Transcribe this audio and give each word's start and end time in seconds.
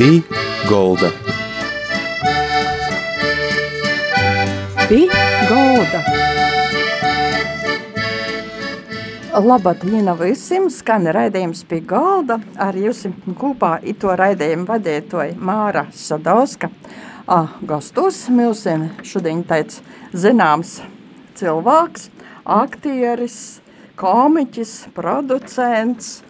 Pī 0.00 0.22
Golda. 0.64 1.10
Pī 4.88 5.00
Golda. 5.50 6.00
Labdien 9.44 10.08
visiem! 10.16 10.70
Skan 10.72 11.04
raidījums 11.04 11.60
pie 11.68 11.82
galda. 11.84 12.38
Ar 12.56 12.80
jums 12.80 13.02
kopā 13.42 13.74
ito 13.84 14.16
raidījumu 14.16 14.64
vadītoja 14.72 15.36
Māra 15.36 15.84
Sadauska. 15.92 16.72
Ah, 17.28 17.52
gastos 17.60 18.22
mums 18.32 18.64
šodien 19.04 19.44
tāds 19.44 19.82
zināms 20.16 20.78
cilvēks, 21.36 22.08
aktieris, 22.48 23.60
komiķis, 24.00 24.78
producents 24.96 26.22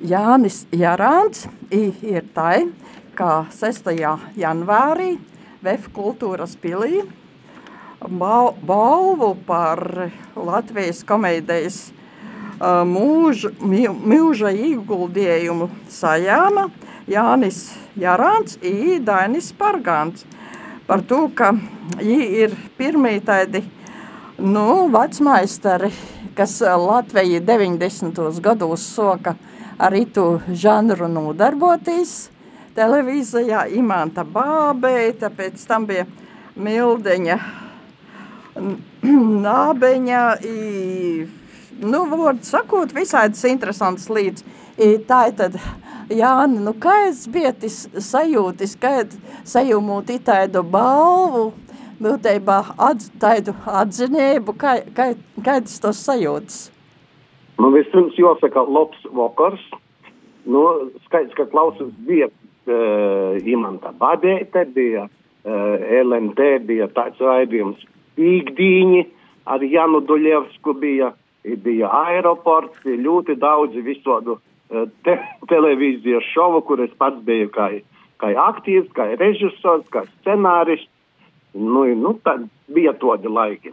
Jānis 0.00 0.64
Jarāns. 0.72 1.50
Ir 1.68 2.24
tai, 2.32 2.70
kā 3.20 3.44
6. 3.52 3.90
janvārī 4.40 5.10
VF 5.60 5.90
kultūras 5.92 6.54
pilī 6.56 7.02
balvu 8.00 9.34
par 9.44 9.82
Latvijas 10.32 11.02
komēdijas 11.04 11.76
mūža, 12.88 13.50
mūža 13.60 14.54
ieguldījumu 14.56 15.68
sajāma 15.92 16.70
Jānis 17.10 17.60
Jarāns 18.00 18.56
un 18.64 19.04
Dainis 19.04 19.52
Pargāns. 19.52 20.24
Par 20.88 21.04
to, 21.04 21.26
ka 21.36 21.52
viņi 22.00 22.32
ir 22.40 22.56
pirmie 22.80 23.18
tādi 23.20 23.66
nu, 24.40 24.88
vecmaistari, 24.96 25.92
kas 26.32 26.56
Latviju 26.64 27.44
90. 27.44 28.40
gados 28.40 28.88
soka 28.96 29.36
arī 29.76 30.06
tu 30.08 30.38
žanru 30.48 31.08
nodarboties 31.08 32.30
televīzijā, 32.76 33.66
Imanta 33.76 34.24
Bābeita, 34.24 35.30
pēc 35.34 35.64
tam 35.68 35.86
bija 35.90 36.06
Mildeņa 36.60 37.38
Nābeņa, 39.46 40.22
i, 40.44 41.26
nu, 41.80 42.02
vārdu 42.10 42.44
sakot, 42.46 42.92
visādas 42.96 43.44
interesantas 43.48 44.10
līdz. 44.12 44.44
I, 44.80 44.94
tā 45.06 45.26
ir 45.30 45.38
tad, 45.38 45.58
Jāni, 46.10 46.58
nu, 46.64 46.74
kā 46.74 46.96
es 47.06 47.22
bietis 47.30 47.84
sajūtis, 47.94 48.74
kā 48.82 49.04
sajūmūt 49.46 50.10
itāidu 50.16 50.64
balvu, 50.66 51.52
būtībā 52.02 52.58
atz, 52.88 53.10
tādu 53.22 53.54
atzinību, 53.68 54.56
kā, 54.58 54.80
kā, 54.96 55.12
kā 55.44 55.60
tas 55.62 55.78
tos 55.82 56.02
sajūtas? 56.08 56.64
Nu, 57.60 57.70
vispirms 57.74 58.16
jāsaka 58.18 58.64
labs 58.66 59.06
vakars. 59.14 59.62
Nu, 60.48 60.64
skaidrs, 61.04 61.36
ka 61.36 61.44
klausās 61.52 61.92
bija 62.08 62.30
Imanta 63.48 63.92
Badēte, 63.96 64.64
bija 64.74 65.06
uh, 65.06 65.86
LNT, 66.00 66.50
bija 66.68 66.88
tāds 66.94 67.20
raidījums 67.22 67.82
Pīkdīņi, 68.18 69.04
ar 69.48 69.64
Janu 69.64 70.02
Duļevsku 70.08 70.74
bija, 70.80 71.12
bija 71.64 71.90
aeroports, 72.04 72.82
bija 72.84 73.00
ļoti 73.06 73.36
daudzi 73.40 73.84
visādu 73.86 74.36
uh, 74.36 74.86
te, 75.06 75.16
televīzijas 75.52 76.26
šovu, 76.34 76.62
kur 76.68 76.84
es 76.84 76.92
pats 76.98 77.20
biju 77.26 77.50
kā, 77.54 77.70
kā 78.22 78.34
aktīvs, 78.48 78.90
kā 78.96 79.12
režisors, 79.16 79.86
kā 79.94 80.06
scenārists. 80.20 80.90
Nu, 81.54 81.82
nu, 81.98 82.14
tā 82.22 82.36
bija 82.70 82.92
tādi 82.94 83.26
laiki. 83.26 83.72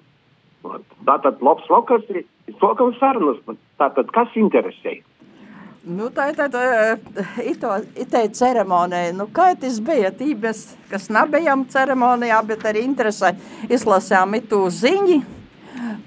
Tātad 1.06 1.44
labs 1.45 1.68
vakars 1.70 2.08
sākam 2.58 2.95
sarunas. 2.98 3.38
Tātad 3.78 4.09
kas 4.16 4.34
interesē? 4.40 4.98
Nu, 5.88 6.10
tā 6.12 6.30
ir 6.32 6.36
tāda 6.36 6.62
itē 8.04 8.26
ceremonija. 8.36 9.14
Nu, 9.16 9.30
kā 9.32 9.54
tas 9.60 9.80
bija? 9.84 10.12
Tības, 10.16 10.66
kas 10.92 11.08
nebijām 11.14 11.64
ceremonijā, 11.72 12.42
bet 12.50 12.66
arī 12.68 12.84
interesē 12.84 13.32
izlasījām 13.72 14.36
itu 14.42 14.66
ziņi. 14.81 15.20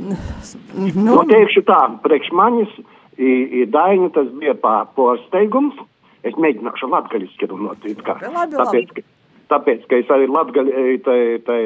Nu, 0.01 0.91
nu 0.97 1.21
teikšu 1.31 1.63
tā, 1.69 1.79
priekš 2.05 2.33
manis 2.37 2.73
i, 3.17 3.31
i 3.63 3.65
Daini 3.71 4.11
tas 4.13 4.29
bija 4.43 4.57
pārsteigums. 4.97 5.81
Es 6.29 6.37
mēģināšu 6.37 6.91
latgaļiski 6.93 7.49
runāt. 7.49 7.87
Labi, 7.87 8.59
tāpēc, 8.59 8.91
ka, 8.99 9.05
tāpēc, 9.55 9.87
ka 9.89 10.01
es 10.03 10.11
arī 10.13 10.27
latgaļi, 10.29 10.99
tai, 11.07 11.21
tai 11.47 11.61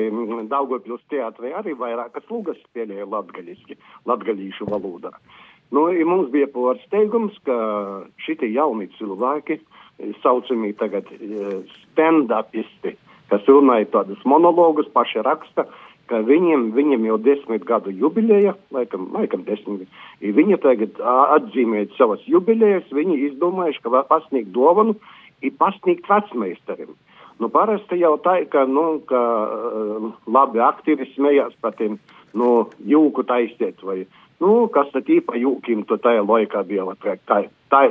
Daugavpils 0.53 1.03
teatrī 1.11 1.51
arī 1.59 1.75
vairākas 1.81 2.29
lūgas 2.31 2.61
spēlēju 2.69 3.09
latgaļiski, 3.11 3.79
latgaļīšu 4.07 4.69
valodā. 4.71 5.11
Nu, 5.75 5.89
mums 6.07 6.29
bija 6.31 6.47
pārsteigums, 6.53 7.39
ka 7.47 7.55
šitie 8.23 8.53
jauni 8.55 8.87
cilvēki, 8.99 9.59
saucamie 10.23 10.75
tagad 10.79 11.09
stand-upisti, 11.81 12.95
kas 13.33 13.49
runāja 13.51 13.89
tādus 13.97 14.23
monologus, 14.29 14.91
paši 14.95 15.25
raksta, 15.27 15.67
ka 16.11 16.21
viņiem, 16.29 16.69
viņiem 16.77 17.07
jau 17.09 17.19
desmit 17.25 17.65
gadu 17.67 17.93
jubileja, 17.95 18.55
laikam, 18.75 19.09
laikam 19.17 19.45
desmit, 19.49 19.89
viņi 20.21 20.61
tagad 20.63 21.01
atzīmēt 21.01 21.97
savas 21.99 22.23
jubilejas, 22.29 22.87
viņi 22.93 23.23
izdomājuši, 23.31 23.83
ka 23.85 23.95
var 23.97 24.07
pasniegt 24.11 24.53
dovanu 24.55 24.99
ir 25.43 25.55
pasniegt 25.59 26.09
vecmeistarim. 26.11 26.93
Nu, 27.43 27.49
parasti 27.51 27.99
jau 27.99 28.15
tā, 28.23 28.37
ka, 28.51 28.63
nu, 28.71 29.01
ka 29.09 29.21
uh, 29.21 30.11
labi 30.31 30.61
aktieri 30.63 31.09
smējās 31.17 31.57
par 31.65 31.75
tiem, 31.81 31.97
nu, 32.39 32.69
jūku 32.87 33.25
taisiet 33.27 33.83
vai, 33.83 34.05
nu, 34.43 34.67
kas 34.75 34.91
tad 34.95 35.11
īpa 35.11 35.39
jūkim 35.39 35.85
to 35.89 35.99
tajā 36.03 36.25
laikā 36.27 36.65
bija, 36.69 36.87
tā, 37.03 37.17
tā, 37.29 37.45
tā, 37.71 37.83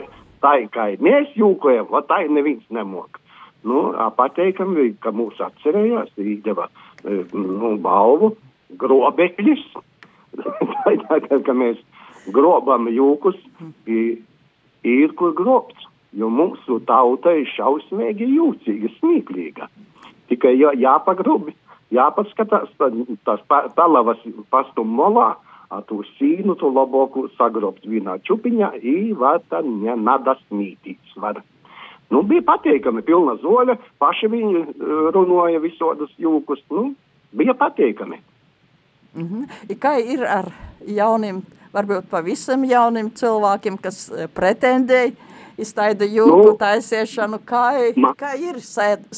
tā 0.43 0.55
kā 0.73 0.89
mēs 1.03 1.31
jūkojam, 1.39 1.87
va 1.93 2.03
tā 2.07 2.23
neviens 2.29 2.65
nemok. 2.69 3.19
Nu, 3.63 3.93
pateikam, 4.17 4.75
ka 4.99 5.13
mūs 5.15 5.39
atcerējās, 5.39 6.11
iedeva, 6.19 6.67
nu, 7.05 7.77
balvu, 7.79 8.33
grobekļus, 8.79 9.63
tā, 11.07 11.21
ka 11.31 11.55
mēs 11.55 11.79
grobam 12.35 12.89
jūkus, 12.91 13.39
ir 13.87 15.15
kur 15.15 15.31
grobts 15.37 15.87
jo 16.17 16.29
mūsu 16.29 16.79
tauta 16.87 17.33
ir 17.37 17.49
šausmīgi 17.55 18.27
jūtīga, 18.35 18.91
smieklīga. 18.99 19.69
Tikai 20.29 20.53
jā, 20.55 20.73
jāpagrubi, 20.79 21.55
jāpaskatās, 21.93 22.71
tās 23.27 23.43
pelavas 23.49 24.21
pastum 24.53 24.93
molā, 24.99 25.33
a 25.73 25.81
tu 25.87 26.01
sīnu 26.17 26.55
tu 26.59 26.69
labāku 26.73 27.25
sagrobt 27.37 27.85
vienā 27.89 28.19
čupiņā, 28.27 28.73
i 28.81 29.13
var 29.17 29.41
tā 29.49 29.63
nada 29.63 30.35
smītīts. 30.45 31.15
Var. 31.23 31.41
Nu, 32.13 32.21
bija 32.29 32.43
pateikami, 32.45 33.01
pilna 33.05 33.35
zoļa, 33.41 33.77
paši 34.01 34.29
viņi 34.33 34.63
runāja 35.15 35.61
visādus 35.63 36.13
jūkus, 36.21 36.61
nu, 36.71 36.91
bija 37.33 37.55
pateikami. 37.57 38.21
Mm 39.13 39.27
-hmm. 39.27 39.77
Kā 39.79 39.97
ir 40.01 40.25
ar 40.25 40.51
jauniem, 40.85 41.41
varbūt 41.73 42.09
pavisam 42.09 42.63
jauniem 42.63 43.09
cilvēkiem, 43.09 43.77
kas 43.81 44.11
pretendēja 44.33 45.11
iztaida 45.57 46.05
jūtu 46.05 46.51
nu, 46.51 46.57
taisiešanu, 46.57 47.39
kā, 47.45 47.93
man, 47.95 48.13
kā 48.17 48.33
ir 48.37 48.55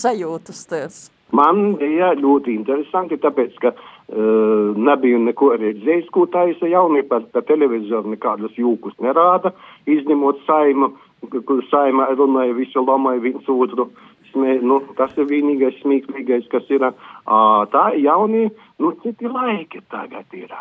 sajūtas 0.03 0.65
tās? 0.67 1.11
Man 1.31 1.75
bija 1.75 2.13
ļoti 2.13 2.55
interesanti, 2.55 3.15
tāpēc, 3.17 3.55
ka 3.59 3.67
uh, 3.67 3.94
nebiju 4.09 5.19
neko 5.23 5.55
redzējis, 5.57 6.09
ko 6.13 6.25
taisa 6.29 6.67
jaunie 6.69 7.01
par, 7.09 7.23
par 7.33 7.45
televizoru, 7.47 8.11
nekādus 8.13 8.53
jūkus 8.59 8.93
nerāda, 9.01 9.51
izņemot 9.89 10.43
saimu, 10.45 10.91
kur 11.31 11.63
saima 11.71 12.11
runāja 12.13 12.53
visu 12.53 12.83
lamai 12.85 13.17
viens 13.23 13.49
otru. 13.49 13.89
Smē, 14.31 14.59
nu, 14.61 14.81
tas 14.97 15.13
ir 15.17 15.29
vienīgais 15.29 15.79
smieklīgais, 15.81 16.47
kas 16.51 16.67
ir. 16.69 16.83
Uh, 16.85 17.63
tā 17.71 17.85
jaunie, 17.97 18.49
nu, 18.83 18.91
citi 19.01 19.29
laiki 19.31 19.81
tagad 19.89 20.33
ir. 20.35 20.51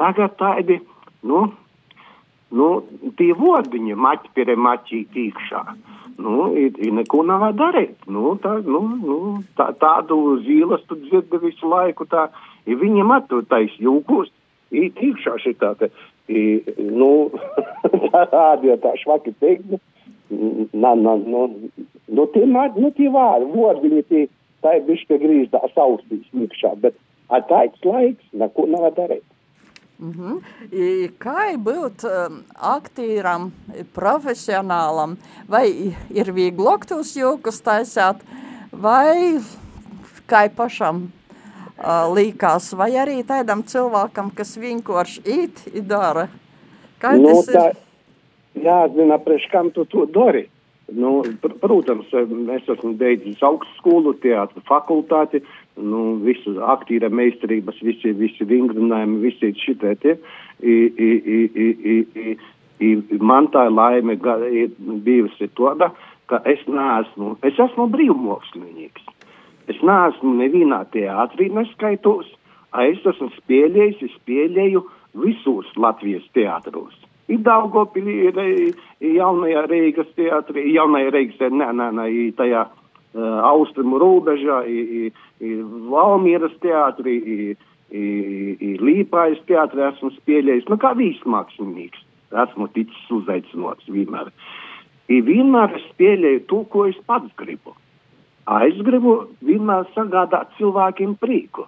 Tagad 0.00 0.38
tādi, 0.40 0.80
nu, 1.28 1.44
nu, 2.56 2.68
tie 3.20 3.34
vārdiņi 3.36 3.98
maķi 4.06 4.32
pie 4.34 4.56
maķīt 4.56 5.18
iekšā. 5.26 5.62
Nu, 6.20 6.50
ir, 6.58 6.74
ir 6.76 6.92
neko 6.92 7.22
nav 7.24 7.46
darīt. 7.56 7.96
Nu, 8.10 8.34
tā, 8.42 8.58
nu, 8.66 8.80
nu, 9.00 9.18
tā, 9.56 9.70
tādu 9.80 10.18
zīles 10.44 10.82
tu 10.88 10.98
dzirdi 11.00 11.40
visu 11.44 11.70
laiku. 11.70 12.04
Tā, 12.10 12.26
ja 12.68 12.76
viņiem 12.80 13.14
atūtais 13.16 13.78
jūkos, 13.80 14.28
ir 14.70 14.90
iekšā 14.90 15.38
šitā, 15.44 15.72
te, 15.80 15.88
i, 16.28 16.60
nu, 16.92 17.30
tādi, 18.34 18.74
tā 18.84 18.92
švaki 19.00 19.32
teikt, 19.40 19.78
na, 20.30 20.94
na, 20.94 21.16
nu, 21.16 21.46
nu, 22.08 22.26
tie, 22.34 22.44
nu, 22.46 22.92
tie 22.96 23.08
vārdi, 23.10 23.50
vārdiņi, 23.56 24.04
tie, 24.12 24.26
tā 24.64 24.76
ir 24.78 24.86
bišķi 24.90 25.20
grīz 25.24 25.50
tā 25.54 25.62
saustīs 25.74 26.28
iekšā, 26.36 26.76
bet 26.84 26.98
tāds 27.48 27.86
laiks, 27.86 28.24
neko 28.36 28.68
nav 28.70 28.90
darīt. 28.98 29.24
-hmm. 30.00 30.40
I, 30.72 31.10
kā 31.18 31.56
būt 31.56 32.04
um, 32.04 32.42
aktīram, 32.56 33.52
profesionālam, 33.94 35.16
vai 35.48 35.94
ir 36.10 36.32
vieglāk 36.32 36.86
tos 36.86 37.16
jokus 37.16 37.60
taisāt, 37.60 38.16
vai 38.72 39.40
kā 40.26 40.48
pašam 40.56 41.10
uh, 41.78 42.06
līkās, 42.14 42.72
vai 42.74 42.94
arī 42.96 43.22
tādam 43.26 43.62
cilvēkam, 43.62 44.30
kas 44.34 44.56
vienkārši 44.56 45.20
īt 45.26 45.66
i 45.74 45.80
dara? 45.80 46.28
Kā 47.00 47.16
nu, 47.16 47.28
tas 47.28 47.48
ir? 47.48 47.54
Tā, 47.54 47.68
jāzina, 48.54 49.18
priekš 49.18 49.50
kam 49.52 49.70
tu 49.70 49.84
to 49.84 50.06
dari. 50.06 50.48
Nu, 50.90 51.22
pr 51.42 51.54
protams, 51.62 52.08
es 52.10 52.68
esmu 52.68 52.96
beidzis 52.98 53.42
augstskolu, 53.46 54.16
teātris 54.22 54.64
fakultāti, 54.66 55.42
nu, 55.82 56.16
visu 56.24 56.56
aktīra 56.72 57.10
meistarības, 57.12 57.80
visi, 57.84 58.12
visi 58.16 58.46
vingrinājumi, 58.46 59.20
visi 59.24 59.52
šitie 59.60 59.94
tie. 60.02 60.16
I, 60.60 60.76
i, 60.90 61.10
i, 61.36 61.38
i, 61.64 61.68
i, 61.92 61.96
i, 62.80 62.90
i 62.90 63.20
man 63.20 63.48
tā 63.54 63.66
laime 63.72 64.16
ir 64.16 64.74
bijusi 65.04 65.48
tāda, 65.56 65.90
ka 66.30 66.42
es 66.46 66.62
neesmu, 66.68 67.36
es 67.46 67.58
esmu 67.58 67.88
brīvmokslinieks. 67.90 69.08
Es 69.70 69.78
neesmu 69.86 70.34
nevienā 70.38 70.84
teātrī 70.94 71.50
neskaitos, 71.54 72.30
es 72.86 73.04
esmu 73.06 73.30
spēlējis, 73.36 74.02
es 74.06 74.16
spēlēju 74.20 74.82
visos 75.22 75.70
Latvijas 75.76 76.26
teātros. 76.34 76.96
Ir 77.30 77.44
Daugopilī, 77.46 78.16
ir 78.26 79.14
jaunajā 79.14 79.66
Reigas 79.70 80.08
teātrī, 80.16 80.66
jaunajā 80.74 81.12
Reigas, 81.14 81.42
nē, 81.54 81.70
nē, 81.78 81.90
nē, 81.94 82.06
tajā 82.38 82.64
austrumu 83.18 83.98
robežā, 83.98 84.62
ir, 84.70 85.10
ir 85.42 85.64
Valmieras 85.90 86.54
teātrī, 86.62 87.16
ir, 87.34 87.56
ir 87.90 88.84
Līpājas 88.86 89.40
teātrī 89.48 89.86
esmu 89.88 90.12
spēlējis, 90.18 90.68
nu 90.70 90.78
kā 90.78 90.94
vīsmākslinieks, 90.98 92.04
esmu 92.46 92.70
ticis 92.74 93.12
uzaicinots 93.20 93.90
vienmēr. 93.90 94.30
I 95.10 95.20
vienmēr 95.26 95.74
es 95.74 95.86
spēlēju 95.90 96.44
to, 96.46 96.64
ko 96.70 96.86
es 96.86 96.98
pats 97.06 97.30
gribu. 97.40 97.74
A, 98.46 98.62
es 98.66 98.78
gribu 98.86 99.24
vienmēr 99.42 99.88
sagādāt 99.96 100.54
cilvēkiem 100.58 101.16
prieku. 101.18 101.66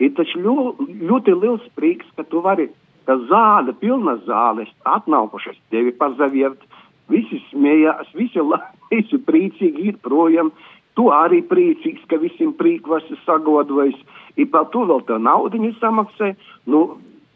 Ir 0.00 0.14
taču 0.16 0.40
ļoti 0.40 1.34
liels 1.36 1.66
prieks, 1.76 2.08
ka 2.16 2.24
tu 2.24 2.40
vari 2.40 2.70
ka 3.10 3.16
zāle, 3.30 3.74
pilna 3.80 4.16
zāle, 4.26 4.66
atnākušas 4.86 5.58
tevi 5.72 5.92
pazaviert, 5.98 6.60
visi 7.10 7.40
smējās, 7.50 8.12
visi, 8.16 8.42
visi 8.92 9.20
priecīgi 9.26 9.90
ir 9.92 9.98
projām, 10.04 10.52
tu 10.98 11.10
arī 11.14 11.40
priecīgs, 11.46 12.06
ka 12.10 12.18
visiem 12.22 12.52
prīkvas 12.58 13.06
sagodvais, 13.24 13.96
ir 14.36 14.50
par 14.52 14.68
to 14.74 14.84
vēl 14.88 15.04
tā 15.08 15.18
naudiņa 15.22 15.74
samaksē, 15.80 16.34
nu, 16.70 16.86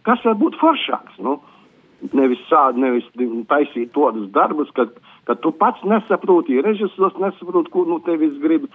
kas 0.06 0.24
var 0.26 0.38
būt 0.40 0.58
foršāks, 0.60 1.20
nu, 1.24 1.38
nevis 2.12 2.42
sād, 2.50 2.78
nevis 2.80 3.06
taisīt 3.50 3.92
tādus 3.96 4.30
darbus, 4.34 4.70
kad 4.76 4.92
ka 5.24 5.34
tu 5.34 5.52
pats 5.56 5.80
nesaproti, 5.88 6.60
režisors 6.64 7.16
nesaprot, 7.20 7.70
ko 7.72 7.84
nu 7.88 7.98
tevis 8.04 8.34
grib, 8.42 8.66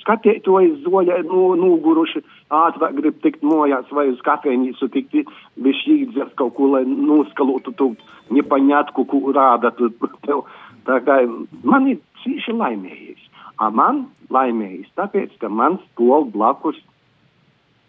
skatītojas 0.00 0.80
zoļa 0.84 1.20
nu, 1.28 1.42
noguruši, 1.60 2.22
ātrāk 2.54 2.96
grib 2.98 3.20
tikt 3.22 3.44
mojās 3.46 3.90
vai 3.94 4.08
uz 4.12 4.20
kafejnīcu 4.26 4.90
tikt, 4.94 5.30
bez 5.62 5.78
šī 5.84 5.98
dzert 6.12 6.34
kaut 6.40 6.56
ko, 6.58 6.72
lai 6.74 6.84
noskalotu 6.88 7.74
tu 7.78 7.92
nepaņatku, 8.34 9.06
ko 9.10 9.22
rāda 9.34 9.72
tu 9.78 9.92
tev. 10.26 10.44
Tā 10.88 11.00
kā 11.06 11.20
man 11.62 11.88
ir 11.92 12.02
cīši 12.24 12.56
laimējis. 12.58 13.24
A 13.58 13.72
man 13.74 14.04
laimējis, 14.30 14.90
tāpēc, 14.98 15.32
ka 15.42 15.48
man 15.50 15.80
stol 15.88 16.28
blakus 16.30 16.78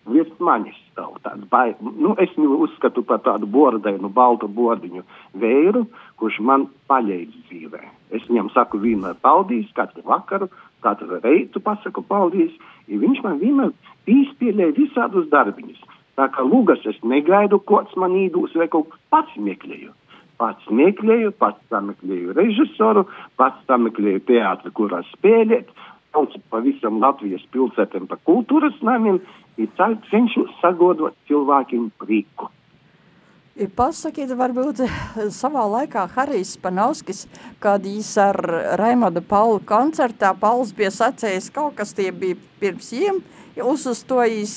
virs 0.10 0.32
manis 0.42 0.78
stāv 1.00 1.20
tāds 1.24 1.48
baigi. 1.50 1.92
Nu, 2.00 2.16
es 2.20 2.32
viņu 2.36 2.60
uzskatu 2.66 3.04
par 3.04 3.22
tādu 3.24 3.48
bordainu, 3.48 4.10
baltu 4.10 4.48
bordiņu 4.48 5.04
vēru, 5.40 5.86
kurš 6.20 6.40
man 6.40 6.68
paļēdz 6.90 7.38
dzīvē. 7.48 7.84
Es 8.12 8.26
viņam 8.28 8.50
saku 8.54 8.80
vienmēr 8.80 9.16
paldies, 9.22 9.70
katru 9.76 10.04
vakaru, 10.06 10.50
katru 10.84 11.20
reitu 11.24 11.60
pasaku 11.60 12.04
paldies, 12.04 12.52
ja 12.88 13.00
viņš 13.00 13.24
man 13.24 13.40
vienmēr 13.40 13.72
izpēlē 14.08 14.74
visādus 14.76 15.30
darbiņus. 15.32 15.80
Tā 16.20 16.28
kā 16.34 16.44
lūgas 16.44 16.84
es 16.90 17.00
negaidu, 17.04 17.62
kods 17.64 17.96
man 17.96 18.18
īdūs 18.18 18.58
vai 18.60 18.68
kaut 18.68 18.92
pats 19.10 19.36
meklēju. 19.40 19.94
Pats 20.40 20.68
meklēju, 20.72 21.34
pats 21.36 21.60
sameklēju 21.68 22.32
režisoru, 22.36 23.06
pats 23.36 23.60
sameklēju 23.68 24.22
teātri, 24.28 24.72
kurā 24.72 25.02
spēlēt, 25.12 25.68
sauc 26.14 26.36
pavisam 26.52 27.00
Latvijas 27.04 27.44
pilsētiem 27.54 28.08
pa 28.10 28.18
kultūras 28.28 28.78
namiem, 28.86 29.20
ir 29.60 29.70
cenšos 30.12 30.56
sagodot 30.62 31.18
cilvēkiem 31.28 31.92
prieku. 32.00 32.50
Pasakiet, 33.76 34.32
varbūt 34.40 34.86
savā 35.36 35.66
laikā 35.68 36.06
Harijs 36.14 36.54
Panauskis, 36.64 37.26
kad 37.60 37.84
viņš 37.84 38.12
ar 38.24 38.38
Raimondu 38.80 39.20
Paulu 39.20 39.60
koncertā, 39.68 40.32
Pauls 40.32 40.72
bija 40.76 40.94
sacējis 40.96 41.50
kaut 41.52 41.76
kas 41.76 41.92
tie 41.98 42.08
bija 42.16 42.38
pirms 42.62 42.94
jiem, 42.96 43.20
uzstojis 43.60 44.54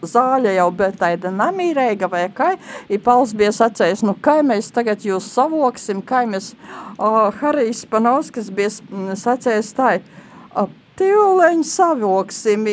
zāļa 0.00 0.54
jau, 0.56 0.70
bet 0.72 0.96
tāda 1.02 1.28
namīrēga 1.34 2.08
vai 2.08 2.24
kā, 2.32 2.54
ja 2.88 3.00
Pauls 3.04 3.34
bija 3.36 3.52
sacējis, 3.52 4.06
nu 4.08 4.16
kā 4.16 4.38
mēs 4.40 4.72
tagad 4.72 5.04
jūs 5.04 5.28
savoksim, 5.28 6.00
kā 6.00 6.24
mēs, 6.30 6.54
uh, 6.96 7.28
Harijs 7.42 7.84
Panauskis 7.90 8.48
bija 8.48 8.72
sacējis 9.12 9.74
tā, 9.76 9.98
uh, 10.56 10.72
Tīleņi 10.98 11.68
savoksim, 11.68 12.64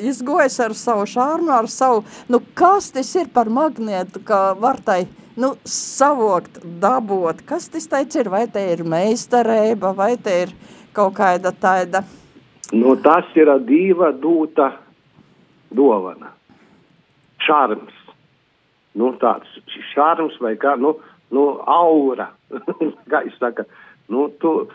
izgojas 0.00 0.58
ar 0.64 0.74
savu 0.76 1.06
šārnu, 1.08 1.50
ar 1.54 1.68
savu, 1.70 2.04
nu 2.28 2.40
kas 2.58 2.90
tas 2.94 3.10
ir 3.18 3.30
par 3.34 3.50
magnietu, 3.52 4.22
ka 4.24 4.52
var 4.60 4.80
tai, 4.84 5.04
nu, 5.40 5.54
savokt, 5.64 6.60
dabot, 6.82 7.42
kas 7.48 7.68
tas 7.72 7.88
teic 7.90 8.16
ir, 8.20 8.30
vai 8.32 8.46
te 8.50 8.62
ir 8.72 8.84
meistarēba, 8.84 9.92
vai 9.96 10.14
te 10.16 10.36
ir 10.46 10.54
kaut 10.96 11.16
kāda 11.18 11.52
tāda? 11.52 12.04
Nu, 12.72 12.94
tas 13.02 13.28
ir 13.38 13.50
diva 13.66 14.12
dūta 14.14 14.72
dovana. 15.74 16.34
Šārms. 17.46 17.96
Nu, 18.98 19.12
tāds 19.22 19.48
šārms 19.92 20.36
vai 20.42 20.56
kā, 20.60 20.74
nu, 20.78 20.96
nu 21.34 21.44
aura, 21.70 22.32
kā 23.10 23.22
es 23.26 23.38
saka, 23.38 23.64
Nu, 24.10 24.26
tu, 24.42 24.66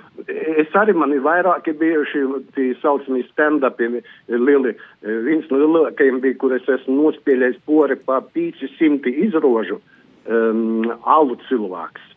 es 0.62 0.74
arī 0.78 0.96
man 0.98 1.14
ir 1.16 1.24
vairāki 1.26 1.74
bijuši 1.80 2.24
tie 2.56 2.72
saucamie 2.82 3.24
stand-upi, 3.30 4.02
lieli, 4.32 4.74
viens 5.28 5.48
no 5.52 5.62
lielākajiem 5.62 6.22
bija, 6.24 6.38
kur 6.42 6.56
es 6.56 6.68
esmu 6.78 6.98
nospēlējis 7.00 7.62
pori 7.68 7.98
pa 8.08 8.22
500 8.36 9.14
izrožu 9.28 9.80
um, 9.80 10.92
alu 11.04 11.38
cilvēks. 11.50 12.12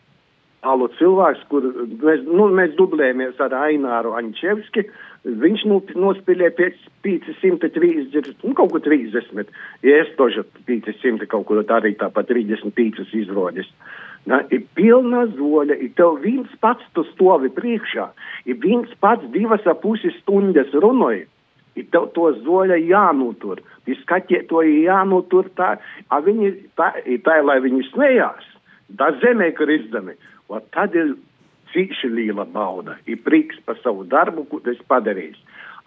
Alu 0.67 0.89
cilvēks, 0.99 1.45
kur 1.51 1.69
mēs, 2.03 2.25
nu, 2.27 2.49
mēs 2.51 2.73
dublējamies 2.75 3.39
ar 3.43 3.55
Aināru 3.61 4.11
Ančevski, 4.19 4.89
viņš 5.23 5.63
nu, 5.71 5.79
nospēlēja 6.03 6.51
pēc 6.57 6.83
530, 7.07 8.33
nu, 8.43 8.53
kaut 8.57 8.73
ko 8.73 8.83
30, 8.83 9.55
ja 9.87 10.03
es 10.03 10.11
tožu 10.19 10.43
500 10.67 11.29
kaut 11.31 11.47
ko 11.47 11.63
arī 11.63 11.95
tāpat 11.99 12.33
35 12.33 13.07
izroģis. 13.23 13.71
Uh, 13.71 14.08
Na, 14.27 14.41
ir 14.53 14.65
pilna 14.75 15.23
zoļa, 15.31 15.79
ir 15.79 15.93
tev 15.97 16.19
viens 16.23 16.51
pats 16.61 16.83
tu 16.93 17.05
stovi 17.13 17.49
priekšā, 17.55 18.09
ir 18.51 18.59
viens 18.61 18.91
pats 18.99 19.25
divas 19.33 19.65
ap 19.69 19.81
pusi 19.85 20.11
stundas 20.19 20.73
runāja. 20.75 21.25
Ir 21.79 21.85
tev 21.93 22.09
to 22.15 22.27
zoļa 22.43 22.75
jānotur, 22.81 23.61
ir 23.87 23.97
skatītoji 24.01 24.83
jānotur 24.83 25.47
tā, 25.55 25.77
a 26.11 26.19
viņi 26.25 26.51
tā, 26.75 26.91
tā, 27.23 27.39
lai 27.45 27.59
viņi 27.63 27.85
smējās, 27.93 28.45
tā 28.99 29.13
zemē, 29.23 29.53
kur 29.55 29.71
izdami. 29.71 30.17
O 30.49 30.59
tad 30.73 30.97
ir 30.97 31.15
cīši 31.73 32.09
liela 32.11 32.45
bauda, 32.49 32.97
ir 33.07 33.21
prieks 33.23 33.59
par 33.65 33.77
savu 33.83 34.05
darbu, 34.09 34.45
ko 34.49 34.61
es 34.69 34.81
padarīju. 34.91 35.37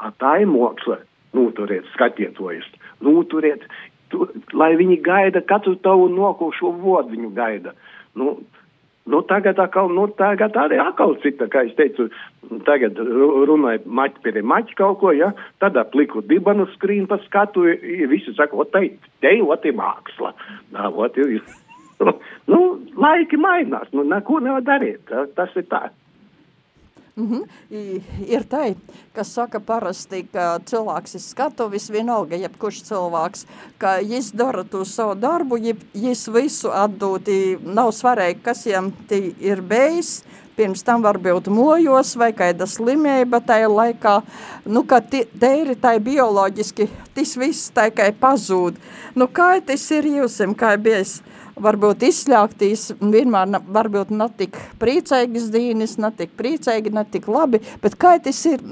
A 0.02 0.10
tā 0.18 0.38
ir 0.42 0.50
māksla, 0.50 1.02
noturiet 1.36 1.86
skatītojus, 1.92 2.66
noturiet, 3.04 3.66
tu, 4.12 4.26
lai 4.56 4.72
viņi 4.78 5.00
gaida 5.04 5.42
katru 5.46 5.74
tavu 5.84 6.08
nokošo 6.12 6.72
vodu, 6.82 7.12
viņu 7.14 7.32
gaida. 7.36 7.74
Nu, 8.18 8.36
Nu, 9.04 9.20
tagad, 9.26 9.58
akal, 9.58 9.88
nu, 9.90 10.04
tagad 10.14 10.54
arī 10.54 10.76
atkal 10.78 11.16
cita, 11.24 11.48
kā 11.50 11.64
es 11.66 11.72
teicu, 11.74 12.04
tagad 12.68 13.00
runāja 13.02 13.80
maķi 13.98 14.22
pie 14.22 14.42
maķi 14.46 14.76
kaut 14.78 15.00
ko, 15.00 15.10
ja, 15.18 15.32
tad 15.58 15.74
apliku 15.80 16.22
dibanu 16.22 16.68
skrīn 16.76 17.08
pa 17.10 17.18
skatu, 17.24 17.64
visi 18.12 18.34
saka, 18.36 18.54
o, 18.54 18.62
te, 18.62 18.92
te, 19.24 19.32
o, 19.42 19.56
te 19.58 19.74
māksla. 19.74 20.30
Nā, 20.76 20.86
o, 20.94 21.08
te, 21.10 21.26
nu, 22.52 22.60
laiki 22.94 23.40
mainās, 23.42 23.90
nu, 23.90 24.06
neko 24.06 24.38
nevar 24.46 24.62
darīt, 24.70 25.10
tas 25.34 25.58
ir 25.58 25.66
tā. 25.66 25.88
Mm 27.16 27.28
-hmm. 27.28 27.42
Ir 28.26 28.44
tā, 28.48 28.74
kas 29.12 29.34
saka 29.34 29.60
parasti, 29.60 30.26
ka 30.32 30.58
cilvēks 30.64 31.14
ir 31.14 31.20
skatuvis 31.20 31.90
vienalga, 31.90 32.36
jebkurš 32.36 32.82
cilvēks, 32.82 33.46
ka 33.78 33.98
viņš 34.00 34.32
dara 34.36 34.64
to 34.64 34.84
savu 34.84 35.14
darbu, 35.14 35.56
viņš 35.94 36.32
visu 36.32 36.68
atdūti, 36.68 37.58
nav 37.64 37.92
svarīgi, 37.92 38.42
kas 38.42 38.66
jam 38.66 38.92
ir 39.40 39.60
bijis, 39.60 40.22
pirms 40.56 40.82
tam 40.82 41.02
varbūt 41.02 41.48
mojos 41.48 42.16
vai 42.16 42.32
kāda 42.32 42.66
slimība 42.66 43.40
tajā 43.40 43.68
laikā, 43.68 44.22
nu, 44.64 44.82
ka 44.82 45.00
ir 45.12 45.74
tā 45.80 45.98
bioloģiski, 46.00 46.88
tas 47.14 47.36
viss 47.36 47.72
tā 47.74 47.90
kā 47.90 48.12
pazūd. 48.12 48.74
Nu, 49.14 49.26
kā 49.26 49.60
tas 49.66 49.90
ir 49.90 50.04
jūsim, 50.04 50.54
kā 50.54 50.76
bijis? 50.76 51.20
Varbūt 51.62 52.04
izsļāktīs, 52.08 52.92
vienmēr 53.00 53.58
varbūt 53.72 54.12
nav 54.14 54.34
tik 54.38 54.58
priecīgas 54.82 55.50
dīnis, 55.54 55.98
nav 56.02 56.16
tik 56.18 56.34
priecīgi, 56.38 56.92
nav 56.94 57.10
tik 57.12 57.28
labi, 57.30 57.62
bet 57.82 57.96
kā 58.00 58.16
tas 58.22 58.40
ir, 58.50 58.62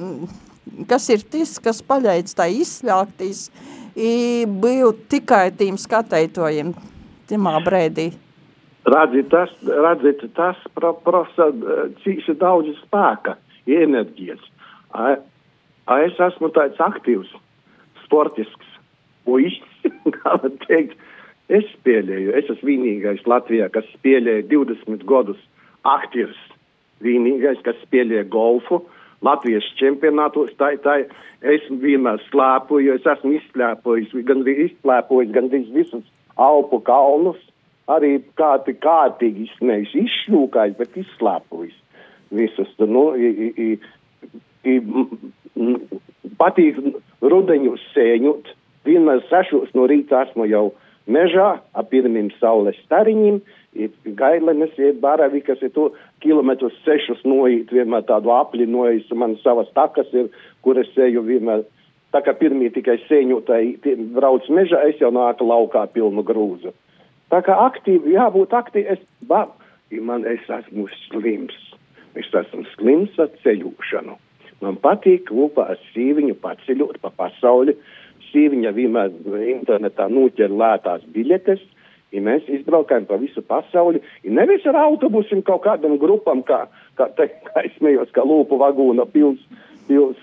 kas 0.90 1.08
ir 1.14 1.24
tas, 1.32 1.56
kas 1.62 1.82
paļaic 1.86 2.32
tā 2.36 2.48
izsļāktīs, 2.60 3.48
bija 3.94 4.90
tikai 5.10 5.48
tīm 5.56 5.78
skatētojiem 5.80 6.74
timā 7.30 7.56
brēdī? 7.64 8.10
Redzit, 8.90 9.28
tas, 9.30 9.50
redzit, 9.66 10.22
tas 10.34 10.58
pra, 10.74 10.94
prasa 11.04 11.50
cīši 12.00 12.34
daudz 12.40 12.72
spēka, 12.80 13.36
enerģijas. 13.68 14.40
A, 14.96 15.14
a 15.86 15.98
es 16.06 16.16
esmu 16.18 16.48
tāds 16.56 16.80
aktīvs, 16.80 17.30
sportisks, 18.06 18.72
puisis, 19.28 19.84
kā 20.22 20.38
teikt. 20.66 20.96
Es 21.50 21.66
spēlēju, 21.74 22.32
es 22.38 22.46
esmu 22.52 22.68
vienīgais 22.68 23.26
Latvijā, 23.26 23.66
kas 23.74 23.88
spēlēja 23.96 24.46
20 24.52 25.04
gadus 25.08 25.40
aktīvs. 25.88 26.38
Vienīgais, 27.02 27.58
kas 27.66 27.78
spēlēja 27.86 28.26
golfu, 28.30 28.84
Latvijas 29.24 29.66
čempionātos, 29.80 30.52
tā, 30.60 30.70
tā 30.84 30.96
esmu 31.56 31.80
vienmēr 31.82 32.22
slēpoju, 32.28 32.94
es 32.96 33.08
esmu 33.08 33.34
izslēpojis, 33.36 34.14
gandrīz 34.28 34.62
izslēpojis 34.70 35.34
gandrīz 35.34 35.68
visus 35.74 36.06
Alpu 36.40 36.78
kalnus 36.86 37.40
arī 37.90 38.14
kādi 38.38 38.76
kārtīgi 38.80 39.48
nevis 39.66 39.92
izšļūkājis, 39.98 40.76
bet 40.78 40.96
izslēpojis 41.02 41.76
visus. 42.36 42.70
Nu, 42.78 43.10
i, 43.18 43.50
i, 43.50 43.68
i, 44.70 44.78
patīk 46.40 46.78
rudeņus 47.20 47.88
sēņot. 47.94 48.54
Vienmēr 48.88 49.20
sešos 49.28 49.74
no 49.76 49.84
rīta 49.90 50.24
esmu 50.24 50.46
jau 50.48 50.70
mežā 51.12 51.48
ap 51.74 51.90
pirmiem 51.92 52.30
saules 52.38 52.78
stariņiem. 52.86 53.40
Gaidlenes 54.18 54.72
ir 54.82 54.96
baravi, 55.02 55.42
kas 55.46 55.60
ir 55.62 55.70
to 55.74 55.90
kilometrus 56.24 56.74
sešus 56.84 57.20
noīt, 57.22 57.70
vienmēr 57.70 58.02
tādu 58.08 58.32
apli 58.34 58.66
noīs, 58.66 59.06
man 59.14 59.36
savas 59.44 59.70
takas 59.76 60.10
ir, 60.16 60.30
kur 60.66 60.80
es 60.80 60.90
eju 60.98 61.22
vienmēr. 61.26 61.66
Tā 62.10 62.24
kā 62.26 62.34
pirmie 62.34 62.72
tikai 62.74 62.96
sēņotāji 63.04 63.94
brauc 64.16 64.48
mežā, 64.50 64.82
es 64.90 64.98
jau 64.98 65.12
nāku 65.14 65.46
laukā 65.46 65.84
pilnu 65.94 66.24
grūzu. 66.26 66.74
Tā 67.30 67.38
kā 67.46 67.54
aktīvi, 67.68 68.16
jābūt 68.16 68.56
aktīvi, 68.58 68.96
es, 68.96 69.04
ba, 69.30 69.44
man, 70.02 70.26
es 70.26 70.42
esmu 70.50 70.88
slims. 71.06 71.54
Es 72.18 72.26
esmu 72.34 72.64
slims 72.74 73.14
ar 73.22 73.30
ceļošanu. 73.44 74.16
Man 74.60 74.76
patīk 74.82 75.28
kopā 75.30 75.70
ar 75.72 75.78
sīviņu 75.92 76.34
paceļot 76.42 76.98
pa 77.04 77.12
pasauli. 77.16 77.76
Sīviņa 78.30 78.72
vienmēr 78.76 79.12
internetā 79.56 80.08
noķer 80.10 80.54
lētās 80.54 81.04
biļetes, 81.14 81.62
ja 82.14 82.22
mēs 82.26 82.46
izbraukājam 82.50 83.06
pa 83.10 83.18
visu 83.20 83.42
pasauli. 83.46 84.02
Ja 84.24 84.34
nevis 84.40 84.66
ar 84.70 84.78
autobusiem 84.84 85.44
kaut 85.46 85.64
kādam 85.66 85.98
grupam, 86.02 86.42
kā, 86.46 86.64
kā, 86.98 87.10
te, 87.18 87.30
kā 87.50 87.66
es 87.66 87.76
smējos, 87.78 88.14
kā 88.16 88.26
lūpu 88.26 88.58
vagūna 88.60 89.06
pils, 89.12 89.42
pils, 89.88 90.18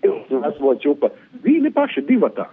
pils 0.00 0.34
veslo 0.46 0.74
čupa. 0.82 1.12
Vīni 1.44 1.74
paši 1.74 2.04
divatā 2.08 2.48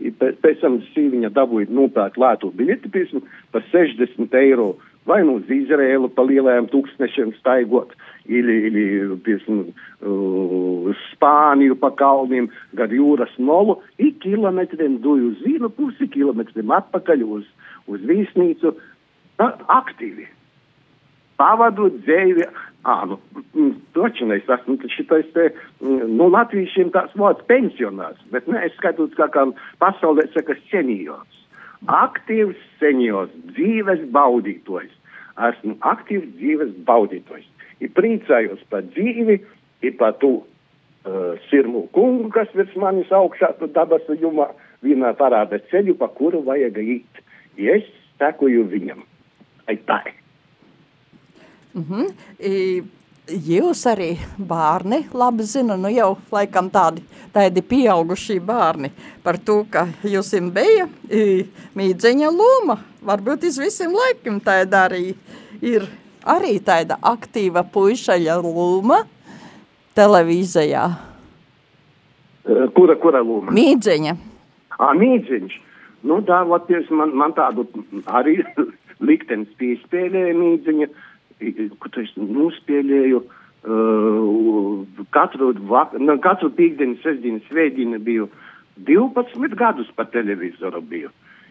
pēc 0.00 0.60
tam 0.62 0.78
sīviņa 0.94 1.30
dabūja 1.36 1.68
nopērkt 1.76 2.18
lētu 2.20 2.52
biļeti 2.56 2.90
piesmu 2.92 3.20
par 3.52 3.64
60 3.72 4.36
eiro. 4.40 4.76
Vai 5.08 5.22
nu 5.24 5.38
uz 5.38 5.48
Izraēlu 5.48 6.10
pa 6.12 6.22
lielajiem 6.28 6.68
tūkstnešiem 6.70 7.32
staigot, 7.38 7.94
ili, 8.28 8.56
ili 8.68 8.84
piesmu, 9.24 9.62
uh, 9.64 10.90
Spāniju 11.08 11.78
pa 11.80 11.90
kalniem, 11.96 12.50
gar 12.76 12.92
jūras 12.92 13.32
nolu, 13.40 13.78
i 13.98 14.09
kilometriem 14.22 14.98
duju 15.04 15.32
uz 15.34 15.44
vienu 15.46 15.70
pusi, 15.74 16.08
kilometriem 16.12 16.72
atpakaļ 16.76 17.24
uz, 17.38 17.46
uz 17.90 18.04
Vīsnīcu. 18.08 18.74
Tā, 19.40 19.52
aktīvi. 19.80 20.28
Pavadu 21.40 21.88
dzēvi 22.02 22.44
Ā, 22.88 22.94
nu, 23.04 23.18
toči 23.92 24.24
es 24.32 24.46
esmu 24.48 24.78
šitais 24.88 25.26
te, 25.34 25.50
nu, 25.84 26.30
latviešiem 26.32 26.88
tāds 26.94 27.12
vārds 27.12 27.44
pensionārs, 27.44 28.20
bet 28.32 28.48
ne, 28.48 28.62
es 28.64 28.72
skatos, 28.78 29.12
kā, 29.18 29.26
kā 29.34 29.44
pasaulē 29.82 30.24
saka 30.32 30.56
seniors. 30.70 31.42
Aktīvs 31.84 32.56
seniors, 32.80 33.32
dzīves 33.52 34.06
baudītojs. 34.14 34.94
Esmu 35.50 35.76
aktīvs 35.92 36.32
dzīves 36.38 36.72
baudītojs. 36.88 37.44
Ir 37.84 37.92
priecājos 37.96 38.64
par 38.72 38.88
dzīvi, 38.96 39.36
ir 39.84 39.96
par 40.00 40.16
to 40.24 40.38
uh, 41.04 41.38
sirmu 41.50 41.86
kungu, 41.94 42.30
kas 42.34 42.48
virs 42.54 42.76
manis 42.76 43.10
augšā, 43.12 43.54
dabasu 43.74 44.16
jumā, 44.20 44.50
vienā 44.84 45.12
parāda 45.18 45.60
ceļu, 45.70 45.96
pa 46.00 46.08
kuru 46.08 46.42
vajag 46.46 46.80
īt. 46.82 47.24
Ja 47.60 47.76
es 47.76 47.88
sekoju 48.20 48.66
viņam. 48.70 49.04
Ai 49.68 49.76
tā. 49.86 50.00
Mm 51.74 51.84
-hmm. 51.88 52.06
I, 52.38 52.82
jūs 53.28 53.84
arī 53.86 54.16
bērni 54.38 55.04
labi 55.12 55.42
zina, 55.42 55.76
nu 55.76 55.88
jau 55.88 56.16
laikam 56.32 56.70
tādi, 56.70 57.02
tādi 57.32 57.62
pieaugušie 57.62 58.40
bērni 58.40 58.90
par 59.22 59.38
to, 59.38 59.64
ka 59.70 59.86
jūs 60.02 60.34
bija 60.52 60.88
i, 61.10 61.46
mīdzeņa 61.74 62.30
loma. 62.30 62.80
Varbūt 63.02 63.44
iz 63.44 63.58
visiem 63.58 63.92
laikiem 63.92 64.40
tāda 64.40 64.88
arī 64.88 65.14
ir 65.62 65.86
arī 66.24 66.58
tāda 66.60 66.98
aktīva 67.02 67.64
puišaļa 67.72 68.40
loma 68.42 69.04
televīzijā. 69.98 70.84
Kura, 72.76 72.96
kura 73.00 73.20
loma? 73.24 73.52
Mīdzeņa. 73.54 74.14
Ā, 74.80 74.92
mīdzeņš. 74.96 75.58
Nu, 76.08 76.20
tā, 76.24 76.40
Latvijas 76.48 76.88
man, 76.94 77.12
man 77.16 77.34
tādu 77.36 77.66
arī 78.08 78.38
liktenis 79.10 79.50
piespēlēja 79.60 80.36
mīdzeņa. 80.38 80.90
Kur 81.80 82.02
es 82.02 82.16
nospēlēju. 82.16 83.24
Uh, 83.60 84.86
katru, 85.12 85.50
vak, 85.68 85.92
nu, 86.00 86.14
katru 86.24 86.48
piekdienu, 86.56 86.96
sestdienu, 87.02 87.42
svētdienu 87.44 87.98
biju 88.00 88.30
12 88.88 89.52
gadus 89.60 89.90
pa 89.96 90.06
televizoru 90.08 90.80
biju. 90.80 91.10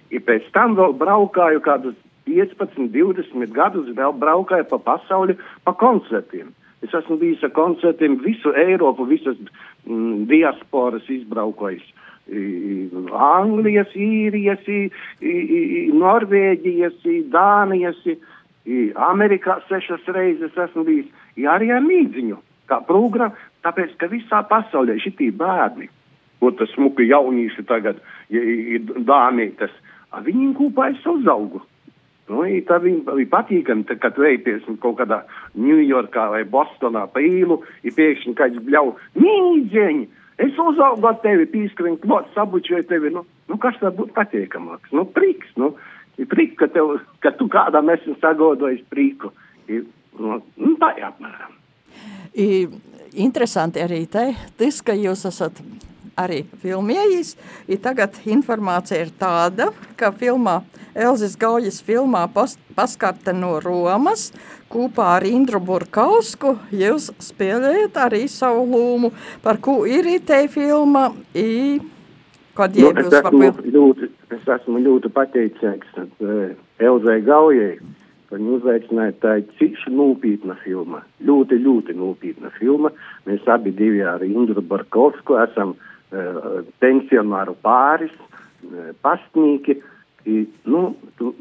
I 0.09 0.17
pēc 0.17 0.47
tam 0.55 0.73
vēl 0.79 0.95
braukāju 0.97 1.61
kādus 1.61 1.97
15, 2.25 2.89
20 2.93 3.53
gadus, 3.53 3.91
vēl 3.93 4.15
braukāju 4.17 4.65
pa 4.71 4.79
pasauli 4.87 5.37
pa 5.65 5.75
koncertiem. 5.77 6.49
Es 6.85 6.93
esmu 6.95 7.17
bijis 7.19 7.43
ar 7.43 7.51
koncertiem 7.55 8.19
visu 8.23 8.53
Eiropu, 8.55 9.05
visas 9.09 9.37
mm, 9.85 10.27
diasporas 10.31 11.09
izbraukojis. 11.11 11.83
Anglijas, 12.29 13.89
īrijas, 13.97 14.67
Norvēģijas, 16.03 16.99
Dānijas. 17.33 18.03
I, 18.69 18.91
Amerikā 19.01 19.55
sešas 19.65 20.03
reizes 20.13 20.57
esmu 20.59 20.83
bijis, 20.85 21.07
ja 21.39 21.55
arī 21.55 21.71
ar 21.73 21.81
mīdziņu, 21.81 22.35
kā 22.69 22.81
programma, 22.85 23.33
tāpēc, 23.65 23.95
ka 23.97 24.09
visā 24.11 24.43
pasaulē 24.45 24.99
šitie 25.01 25.31
bērni, 25.33 25.87
ko 26.39 26.51
tas 26.59 26.69
smuki 26.75 27.07
jaunīši 27.09 27.65
tagad, 27.65 28.01
ja, 28.29 28.43
ja, 28.43 28.81
dāmītas, 29.07 29.73
viņiem 30.27 30.53
kopā 30.59 30.91
es 30.91 31.07
uzaugu. 31.07 31.63
Nu, 32.29 32.45
tā 32.67 32.77
viņa 32.83 33.15
bija 33.17 33.29
patīkami, 33.31 33.97
kad 33.97 34.17
veities 34.21 34.67
kaut 34.83 34.99
kādā 34.99 35.23
Ņujorkā 35.57 36.27
vai 36.35 36.43
Bostonā 36.45 37.07
pa 37.09 37.23
īlu, 37.25 37.63
ir 37.81 37.95
pēkšņi 37.97 38.35
kāds 38.37 38.61
bļau, 38.67 38.91
mīdziņi, 39.17 40.05
es 40.45 40.59
uzaugu 40.61 41.09
ar 41.09 41.17
tevi, 41.23 41.47
pīskriņ, 41.49 41.97
klot, 42.03 42.29
sabučoju 42.35 42.85
tevi, 42.91 43.13
nu, 43.15 43.25
nu 43.49 43.57
kas 43.61 43.79
tā 43.81 43.89
būtu 43.95 44.13
patīkamāks, 44.17 44.93
nu, 44.93 45.07
prieks, 45.15 45.49
nu, 45.57 45.73
ir 46.21 46.29
prīk, 46.29 46.53
ka, 46.59 46.69
tev, 46.71 46.99
ka 47.23 47.33
tu 47.39 47.49
kādam 47.51 47.89
esi 47.93 48.13
sagodojis 48.21 48.85
prīku. 48.93 49.33
Ir, 49.71 49.87
nu, 50.19 50.39
nu, 50.59 50.73
tā 50.81 50.93
ir 50.99 51.09
apmēram. 51.09 51.55
I, 52.37 52.67
interesanti 53.25 53.81
arī 53.81 54.03
te, 54.11 54.29
tas, 54.59 54.83
ka 54.85 54.93
jūs 54.97 55.25
esat 55.29 55.63
arī 56.19 56.43
filmējis, 56.61 57.35
ir 57.71 57.81
tagad 57.83 58.19
informācija 58.29 59.01
ir 59.05 59.11
tāda, 59.19 59.69
ka 59.99 60.11
filmā, 60.15 60.59
Elzis 60.97 61.37
Gaujas 61.39 61.79
filmā 61.85 62.25
paskarte 62.33 63.33
no 63.35 63.57
Romas, 63.63 64.29
kopā 64.71 65.13
ar 65.17 65.25
Indru 65.27 65.61
Burkausku, 65.63 66.55
jūs 66.75 67.09
spēlējat 67.23 67.99
arī 68.07 68.25
savu 68.31 68.65
lūmu, 68.73 69.13
par 69.45 69.61
ko 69.63 69.83
ir 69.89 70.09
te 70.25 70.41
filma, 70.51 71.09
i, 71.33 71.79
kad 72.57 72.75
nu, 72.75 72.91
es, 72.91 73.13
esmu 73.21 73.53
ļoti, 73.75 74.11
es 74.35 74.51
esmu 74.57 74.83
ļoti 74.85 75.13
pateicīgs 75.15 76.01
uh, 76.03 76.57
Elzai 76.79 77.19
Gaujai, 77.25 77.77
ka 78.29 78.37
viņa 78.37 78.57
uzaicināja 78.59 79.15
tā 79.23 79.37
ir 79.39 79.47
cīši 79.57 79.93
nopietna 79.93 80.57
filma. 80.63 81.01
Ļoti, 81.25 81.57
ļoti 81.63 81.95
nopietna 81.97 82.51
filma. 82.59 82.91
Mēs 83.25 83.47
abi 83.49 83.73
divi 83.73 84.03
ar 84.05 84.21
Indru 84.25 84.61
Barkovsku 84.61 85.39
esam 85.41 85.73
uh, 85.73 85.87
pensionāru 86.81 87.55
pāris, 87.63 88.15
uh, 88.17 88.91
pastnīki. 89.03 89.79
I, 90.25 90.43
nu, 90.69 90.95
tu, 91.19 91.33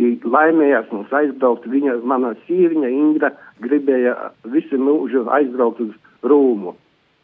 i, 0.00 0.14
laimējās 0.24 0.90
mums 0.94 1.12
aizbraukt. 1.14 1.66
Viņa, 1.70 1.98
mana 2.06 2.34
sīviņa 2.46 2.92
Indra 2.94 3.32
gribēja 3.62 4.32
visu 4.52 4.78
mūžu 4.80 5.26
aizbraukt 5.32 5.82
uz 5.84 5.94
Rūmu, 6.26 6.76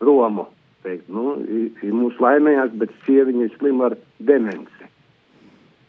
Romu 0.04 0.48
teikt, 0.86 1.08
nu, 1.10 1.34
mūsu 1.82 2.22
laimējās, 2.22 2.74
bet 2.78 2.92
sieviņa 3.06 3.48
ir 3.48 3.54
slima 3.58 3.90
ar 3.90 3.96
demenci. 4.22 4.90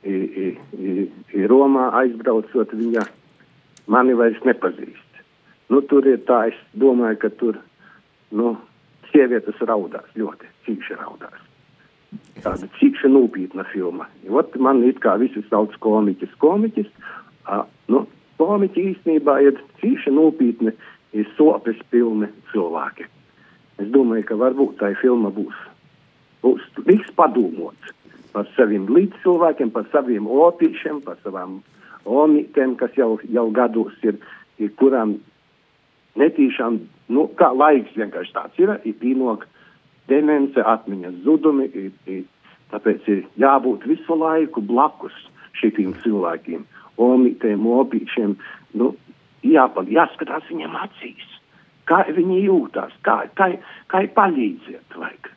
I, 0.07 0.15
i, 0.15 0.47
i, 0.73 1.07
i 1.37 1.47
Romā 1.49 1.89
aizbraucot, 1.99 2.73
viņa 2.73 3.03
mani 3.91 4.15
vairs 4.17 4.39
nepazīst. 4.47 5.21
Nu, 5.69 5.83
tur 5.85 6.07
ir 6.07 6.21
tā, 6.25 6.47
es 6.49 6.59
domāju, 6.79 7.19
ka 7.21 7.31
tur, 7.37 7.59
nu, 8.31 8.55
sievietes 9.11 9.59
raudās, 9.67 10.07
ļoti 10.15 10.56
cīkši 10.67 10.99
raudās. 10.99 11.43
Tāda 12.43 12.69
cīkša 12.77 13.09
nopietna 13.11 13.65
filma. 13.71 14.07
Ot, 14.29 14.55
man 14.61 14.83
it 14.87 15.01
kā 15.03 15.17
visi 15.19 15.43
sauc 15.49 15.73
komiķis, 15.83 16.35
komiķis, 16.43 16.87
a, 17.49 17.63
nu, 17.91 18.05
komiķi 18.39 18.85
īstenībā 18.93 19.39
ir 19.47 19.59
cīši 19.81 20.13
nopietni, 20.13 20.75
ir 21.17 21.29
sopes 21.37 21.79
pilni 21.91 22.29
cilvēki. 22.51 23.07
Es 23.81 23.89
domāju, 23.93 24.25
ka 24.29 24.37
varbūt 24.39 24.77
tā 24.81 24.93
filma 25.01 25.31
būs, 25.33 25.57
būs 26.45 26.63
viss 26.87 27.13
padomāts 27.17 27.93
par 28.33 28.47
saviem 28.55 28.87
līdzcilvēkiem, 28.93 29.71
par 29.73 29.87
saviem 29.91 30.27
opīšiem, 30.29 31.01
par 31.05 31.17
savām 31.23 31.59
omītēm, 32.07 32.75
kas 32.79 32.93
jau, 32.97 33.15
jau 33.33 33.47
gados 33.53 33.95
ir, 34.05 34.19
ir 34.61 34.71
kurām 34.79 35.17
netīšām, 36.17 36.79
nu, 37.13 37.27
kā 37.39 37.51
laiks 37.53 37.95
vienkārši 37.97 38.35
tāds 38.35 38.61
ir, 38.61 38.73
ir 38.85 38.97
pīnok 39.01 39.45
demence, 40.09 40.61
atmiņas 40.61 41.21
zudumi, 41.25 41.69
ir, 41.73 41.91
ir, 42.09 42.25
tāpēc 42.73 43.07
ir 43.11 43.23
jābūt 43.41 43.87
visu 43.89 44.17
laiku 44.17 44.61
blakus 44.61 45.15
šitiem 45.57 45.95
cilvēkiem, 46.03 46.65
omītēm, 47.01 47.65
opīšiem, 47.81 48.37
nu, 48.79 48.93
jāpal, 49.45 49.89
jāskatās 49.91 50.47
viņam 50.51 50.77
acīs 50.83 51.37
kā 51.87 52.03
viņi 52.11 52.41
jūtas, 52.45 52.93
kā, 53.05 53.21
kā, 53.37 53.51
kā 53.91 54.03
palīdziet. 54.15 54.97
Vajag. 54.97 55.31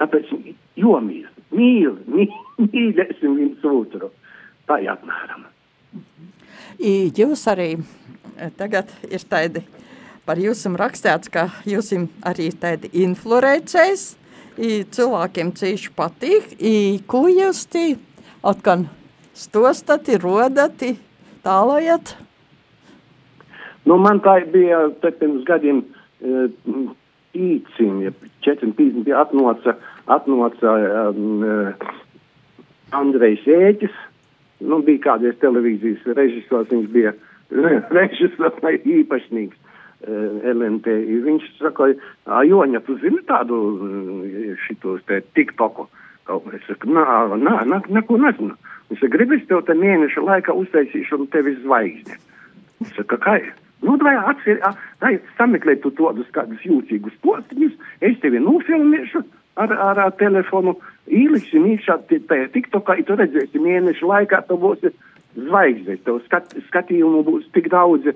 Tāpēc 0.00 0.30
jomīl, 0.78 1.28
mīl, 1.56 1.96
mīl, 2.06 2.32
mīlēsim 2.60 3.36
viens 3.38 3.66
otru. 3.66 4.12
Tā 4.66 4.80
jāapmēram. 4.82 5.46
Jūs 7.16 7.46
arī 7.48 7.70
tagad 8.58 8.90
ir 9.08 9.22
tādi, 9.30 9.62
par 10.26 10.40
jūsim 10.42 10.74
rakstāts, 10.78 11.30
ka 11.30 11.48
jūsim 11.68 12.08
arī 12.26 12.50
tādi 12.58 12.90
influencējs, 13.04 14.16
cilvēkiem 14.96 15.52
cīši 15.56 15.92
patīk, 15.96 16.54
i, 16.58 16.98
ko 17.06 17.26
jūs 17.30 17.66
tī 17.70 17.86
atkan 18.46 18.86
stostati, 19.36 20.16
rodati, 20.18 20.94
tālojat? 21.44 22.16
Nu, 23.86 23.98
man 24.02 24.18
tā 24.24 24.40
bija 24.50 24.88
pirms 25.04 25.44
gadiem 25.46 25.84
pīcim, 27.36 28.00
ja 28.02 28.14
450 28.46 29.04
bija 29.06 29.20
atnoca, 29.22 29.76
atnoca 30.10 30.74
um, 31.12 31.44
Andrejs 32.96 33.44
Ēķis, 33.46 33.94
nu, 34.66 34.80
bija 34.82 35.04
kādreiz 35.10 35.38
televīzijas 35.42 36.02
režisors, 36.16 36.72
viņš 36.72 36.90
bija 36.90 37.14
režisors 37.98 38.58
vai 38.64 38.78
īpašnieks 38.80 39.65
LNT. 40.04 40.92
Viņš 41.26 41.46
saka, 41.58 41.90
Joņa, 42.46 42.82
tu 42.86 42.98
zini 43.02 43.22
tādu 43.28 43.60
šitos 44.66 45.04
te 45.08 45.22
tiktoku? 45.36 45.88
Es 46.56 46.64
saku, 46.66 46.90
nā, 46.90 47.04
nā, 47.38 47.60
nā, 47.70 47.80
neko 47.88 48.18
nezinu. 48.20 48.56
Viņš 48.90 49.02
saka, 49.02 49.12
gribas 49.14 49.46
tev 49.48 49.62
te 49.66 49.76
mēneša 49.78 50.24
laikā 50.26 50.56
uztaisīšu 50.56 51.20
un 51.20 51.30
tevi 51.32 51.56
zvaigzni. 51.62 52.18
Es 52.84 52.92
saku, 52.98 53.18
kā? 53.22 53.38
Nu, 53.84 53.96
vai 54.00 54.16
atcer, 54.16 54.60
vai 55.00 55.16
sameklēt 55.36 55.82
tu 55.84 55.92
tādus 55.96 56.28
kādus 56.34 56.62
jūtīgus 56.64 57.16
postiņus, 57.24 57.74
es 58.08 58.16
tevi 58.22 58.40
nofilmēšu 58.40 59.20
ar, 59.60 59.72
ar, 59.72 60.00
ar 60.06 60.14
telefonu, 60.20 60.76
ieliksim 61.06 61.66
īšā 61.74 61.98
tajā 62.08 62.48
tiktokā, 62.54 62.96
tu 63.06 63.16
redzēsi 63.20 63.60
mēnešu 63.62 64.08
laikā, 64.08 64.42
tu 64.48 64.56
būsi 64.60 64.92
zvaigznes, 65.36 66.00
tev 66.06 66.22
skat, 66.24 66.56
skatījumu 66.70 67.22
būs 67.26 67.46
tik 67.56 67.68
daudz. 67.72 68.08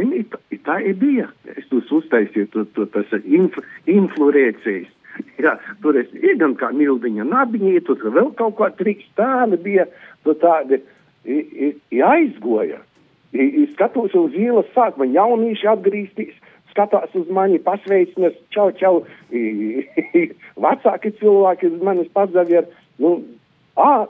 Zini, 0.00 0.22
tā, 0.32 0.40
tā 0.64 0.78
ir 0.88 0.96
bija. 1.00 1.28
Es 1.56 1.68
tos 1.68 1.90
uztaisīju, 1.92 2.48
tu, 2.54 2.64
tu, 2.76 2.86
tas 2.94 3.10
inf, 3.20 3.58
influēcijas. 3.90 4.88
Jā, 5.44 5.56
tur 5.82 5.98
es 6.00 6.10
iegam 6.16 6.54
kā 6.56 6.70
mildiņa 6.72 7.26
nabiņī, 7.28 7.80
tur 7.84 8.00
vēl 8.14 8.30
kaut 8.38 8.56
kā 8.60 8.70
trīs 8.78 9.04
tāli 9.18 9.58
bija, 9.60 9.84
tu 10.24 10.34
tādi, 10.40 10.80
i, 11.24 11.36
i, 11.36 11.72
i 11.96 12.04
aizgoja. 12.06 12.80
I, 13.30 13.66
skatos 13.76 14.14
uz 14.18 14.32
ielas, 14.34 14.70
sāk 14.74 14.96
man 14.98 15.12
jaunieši 15.14 15.68
atgriezties, 15.70 16.38
skatās 16.72 17.12
uz 17.18 17.28
mani, 17.30 17.60
pasveicinās, 17.62 18.38
čau, 18.54 18.70
čau. 18.78 18.94
I, 19.30 19.84
i, 19.84 20.24
vecāki 20.64 21.12
cilvēki 21.20 21.70
uz 21.70 21.84
manis 21.86 22.10
pazavier. 22.16 22.66
Nu, 23.02 23.20
à, 23.78 24.06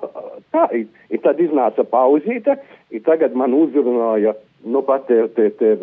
tā 0.55 0.69
ir. 0.79 0.89
Tad 1.21 1.41
iznāca 1.43 1.85
pauzīte, 1.85 2.55
tagad 3.05 3.35
man 3.37 3.53
uzrunāja, 3.59 4.33
nu 4.65 4.83
pat 4.85 5.07
te, 5.09 5.23
te, 5.37 5.49
te, 5.57 5.75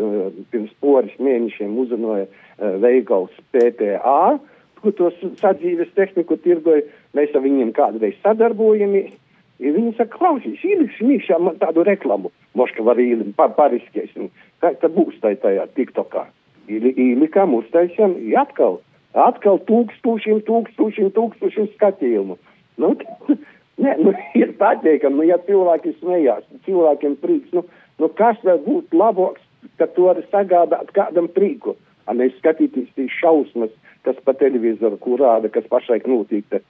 pirms 0.52 0.74
poris 0.84 1.16
mēnešiem 1.22 1.78
uzrunāja 1.82 2.28
uh, 2.28 2.76
veikals 2.84 3.34
PTA, 3.56 4.38
kur 4.82 4.94
tos 4.98 5.18
sadzīves 5.42 5.94
tehniku 5.98 6.38
tirgoja. 6.44 6.86
Mēs 7.18 7.34
ar 7.36 7.46
viņiem 7.46 7.74
kādreiz 7.78 8.18
sadarbojamies. 8.24 9.16
Ja 9.58 9.72
viņi 9.74 9.96
saka, 9.98 10.14
klausies, 10.20 10.62
ieliksim 10.62 11.10
iekšā 11.16 11.40
tādu 11.62 11.82
reklamu, 11.88 12.30
moška 12.58 12.84
var 12.86 13.00
ielikt, 13.02 13.34
pa, 13.40 13.48
pariskēsim, 13.50 14.30
kā 14.62 14.76
tad 14.78 14.94
būs 14.94 15.18
tai 15.24 15.34
tajā 15.42 15.66
tiktokā. 15.78 16.28
Ielikām, 16.70 17.56
uztaisījām, 17.58 18.14
atkal, 18.38 18.78
atkal 19.18 19.58
tūkstošiem, 19.66 20.44
tūkstošiem, 20.46 21.10
tūkstošiem 21.16 21.72
skatījumu. 21.74 22.38
Nu, 22.78 22.94
ne, 23.84 23.96
nu, 24.04 24.14
ir 24.38 24.54
pateikam, 24.62 25.18
nu, 25.18 25.26
ja 25.26 25.40
cilvēki 25.50 25.96
smējās, 26.04 26.46
cilvēkiem 26.68 27.18
prīks, 27.24 27.58
nu, 27.58 27.66
nu 28.02 28.10
kas 28.20 28.40
var 28.46 28.62
būt 28.66 28.96
labāks, 28.96 29.44
ka 29.78 29.88
to 29.96 30.10
var 30.10 30.22
sagādāt 30.32 30.92
kādam 30.96 31.30
prīku, 31.34 31.76
a 32.08 32.16
nevis 32.16 32.38
skatīties 32.42 32.90
tīs 32.96 33.14
šausmas, 33.20 33.74
kas 34.08 34.20
pa 34.26 34.36
televizoru, 34.38 35.00
kur 35.02 35.22
rāda, 35.22 35.52
kas 35.52 35.68
pašlaik 35.72 36.08
notiek. 36.08 36.62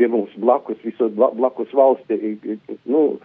Pie 0.00 0.08
mums 0.08 0.32
blakus, 0.40 0.78
visos 0.84 1.12
blakus 1.12 1.72
valstī. 1.76 2.36
Nu, 2.88 3.20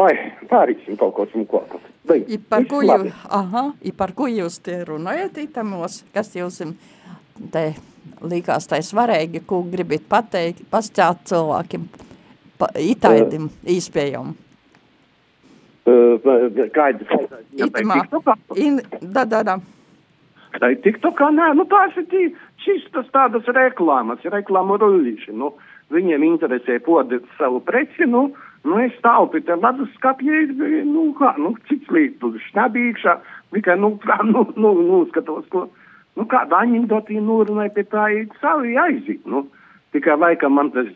Ai, 0.00 0.12
pārīsim 0.48 0.96
kaut 0.96 1.12
ko 1.18 1.26
smuko. 1.28 1.60
I 2.08 2.38
par, 2.40 2.64
ko 2.68 2.80
jū, 2.80 3.10
aha, 3.28 3.64
I 3.84 3.92
par 3.92 4.14
ko 4.16 4.24
jūs 4.30 4.56
te 4.64 4.78
runājat 4.88 5.36
itamos, 5.42 6.00
kas 6.14 6.32
jums 6.32 6.62
te 7.52 7.64
likās 8.24 8.68
tai 8.70 8.80
svarīgi, 8.86 9.42
ko 9.46 9.60
gribit 9.68 10.06
pateikt, 10.08 10.64
pascāt 10.72 11.26
cilvēkiem, 11.28 11.84
pa, 12.58 12.70
itaidim, 12.80 13.50
uh, 13.50 13.68
īspējam? 13.76 14.32
In, 18.54 18.80
da, 19.00 19.24
da, 19.24 19.42
da. 19.42 19.58
Tai 20.60 20.72
TikTokā, 20.84 21.30
nē, 21.32 21.52
nu 21.56 21.64
tās 21.66 21.96
ir 21.96 22.32
čistas 22.62 23.08
tādas 23.14 23.46
reklāmas, 23.56 24.22
reklāmu 24.34 24.76
rullīši. 24.78 25.32
Nu, 25.34 25.54
viņiem 25.92 26.26
interesē 26.26 26.78
podēt 26.84 27.24
savu 27.38 27.62
preci, 27.64 28.06
nu, 28.06 28.28
nu 28.68 28.80
es 28.84 28.94
taupi 29.04 29.42
te 29.46 29.56
ledus 29.58 29.90
skapjē, 29.96 30.44
nu, 30.88 31.08
kā, 31.18 31.32
nu, 31.40 31.54
cits 31.70 31.88
līdz 31.90 32.36
šnabīkšā, 32.50 33.16
tikai, 33.56 33.78
nu, 33.80 33.94
tā, 34.04 34.20
nu, 34.28 34.44
nu, 34.54 34.74
nu, 34.84 35.02
skatos, 35.10 35.48
ko, 35.52 35.66
nu, 36.20 36.28
kā 36.28 36.44
daņindotī 36.52 37.18
nūrunai 37.24 37.70
pie 37.74 37.88
tā 37.88 38.10
ir 38.20 38.28
savi 38.44 38.76
aiziet, 38.78 39.24
nu. 39.26 39.46
Tikai 39.92 40.14
laikam 40.16 40.54
man 40.56 40.70
tas 40.72 40.88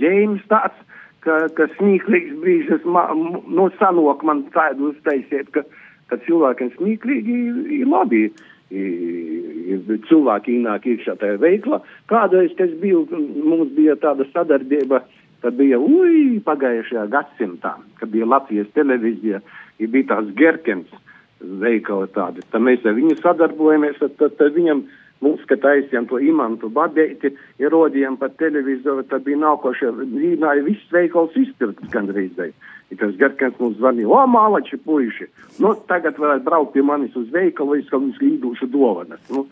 ģēmis 0.00 0.46
tāds, 0.50 0.78
ka, 1.24 1.40
ka 1.56 1.68
smīklīgs 1.76 2.36
brīžas, 2.42 2.84
ma, 2.84 3.08
nu, 3.14 3.68
sanok 3.80 4.24
man 4.26 4.44
tādu 4.54 4.92
uztaisiet, 4.92 5.50
ka, 5.54 5.64
ka 6.10 6.20
cilvēkiem 6.26 6.72
smīklīgi 6.76 7.40
ir 7.80 7.88
labi 7.88 8.28
cilvēki 8.68 10.58
ienāk 10.58 10.86
iekšā 10.86 11.16
tajā 11.20 11.38
veiklā. 11.40 11.80
Kādreiz 12.10 12.52
tas 12.58 12.70
bija, 12.82 13.00
mums 13.10 13.72
bija 13.76 13.96
tāda 13.96 14.26
sadarbība, 14.32 15.02
kad 15.42 15.56
bija 15.56 15.78
ui, 15.78 16.40
pagājušajā 16.44 17.06
gadsimtā, 17.12 17.76
kad 18.00 18.12
bija 18.12 18.26
Latvijas 18.28 18.68
televīzija, 18.74 19.40
ja 19.78 19.88
bija 19.88 20.10
tās 20.12 20.32
Gerkens 20.36 20.90
veikali 21.40 22.10
tādi. 22.14 22.42
Tad 22.50 22.64
mēs 22.66 22.84
ar 22.84 22.96
viņu 22.98 23.16
sadarbojamies, 23.22 24.00
tad, 24.02 24.16
tad, 24.18 24.36
tad 24.40 24.56
viņam 24.56 24.84
mums, 25.24 25.44
kad 25.50 25.62
taisījām 25.64 26.08
to 26.10 26.20
imantu 26.22 26.70
badēti, 26.72 27.32
ierodījām 27.62 28.18
pa 28.20 28.30
televizoru, 28.40 29.04
tad 29.10 29.26
bija 29.26 29.40
nākošie, 29.42 29.92
vīnāja 30.00 30.64
viss 30.66 30.94
veikals 30.94 31.36
izpirkts 31.38 31.90
gandrīz. 31.94 32.38
Ja 32.88 32.96
tas 32.96 33.16
Gerkens 33.20 33.58
mums 33.60 33.76
zvanīja, 33.76 34.08
o, 34.08 34.20
mālači 34.30 34.78
puiši, 34.80 35.28
nu, 35.60 35.74
tagad 35.90 36.16
varētu 36.20 36.46
braukt 36.46 36.72
pie 36.72 36.84
manis 36.86 37.16
uz 37.20 37.28
veikalu, 37.34 37.76
es 37.82 37.90
kaut 37.90 38.06
kādas 38.06 38.22
īdušu 38.30 38.70
dovanas. 38.72 39.20
Nu, 39.28 39.44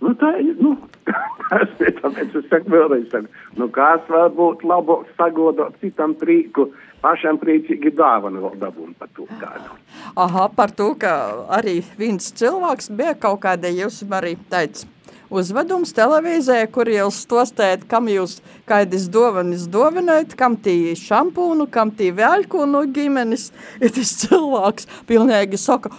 nu, 0.00 0.14
tā 0.16 0.32
ir, 0.40 0.54
nu, 0.62 0.72
tas 1.50 1.82
ir, 1.84 1.92
tāpēc 2.00 2.38
es 2.40 2.48
saku 2.48 2.72
vēlreiz, 2.72 3.08
saku, 3.12 3.28
nu, 3.60 3.68
kāds 3.74 4.08
var 4.08 4.32
būt 4.32 4.64
labāk 4.64 5.10
sagodot 5.20 5.76
citam 5.82 6.16
prīku, 6.16 6.70
pašam 7.04 7.36
priecīgi 7.42 7.92
dāvanu 7.98 8.46
vēl 8.46 8.56
dabūn 8.62 8.94
par 8.98 9.12
to 9.14 9.28
kādu. 9.36 9.76
Aha, 10.16 10.48
par 10.56 10.72
to, 10.72 10.94
ka 10.98 11.12
arī 11.60 11.82
viens 12.00 12.32
cilvēks 12.40 12.88
bija 12.96 13.18
kaut 13.20 13.42
kāda, 13.44 13.68
jūs 13.68 14.00
arī 14.08 14.38
teica, 14.48 14.88
uzvedums 15.30 15.92
televīzē, 15.96 16.60
kur 16.72 16.88
jūs 16.90 17.22
stostējat, 17.24 17.86
kam 17.90 18.08
jūs 18.12 18.38
kādas 18.68 19.08
dovanas 19.12 19.66
dovanājat, 19.70 20.36
kam 20.38 20.56
tī 20.56 20.94
šampūnu, 20.98 21.68
kam 21.72 21.92
tī 21.94 22.12
vēļku 22.16 22.64
no 22.70 22.84
ģimenes. 22.86 23.50
Ir 23.84 23.92
tas 23.96 24.14
cilvēks 24.24 24.88
pilnīgi 25.08 25.60
saka, 25.60 25.92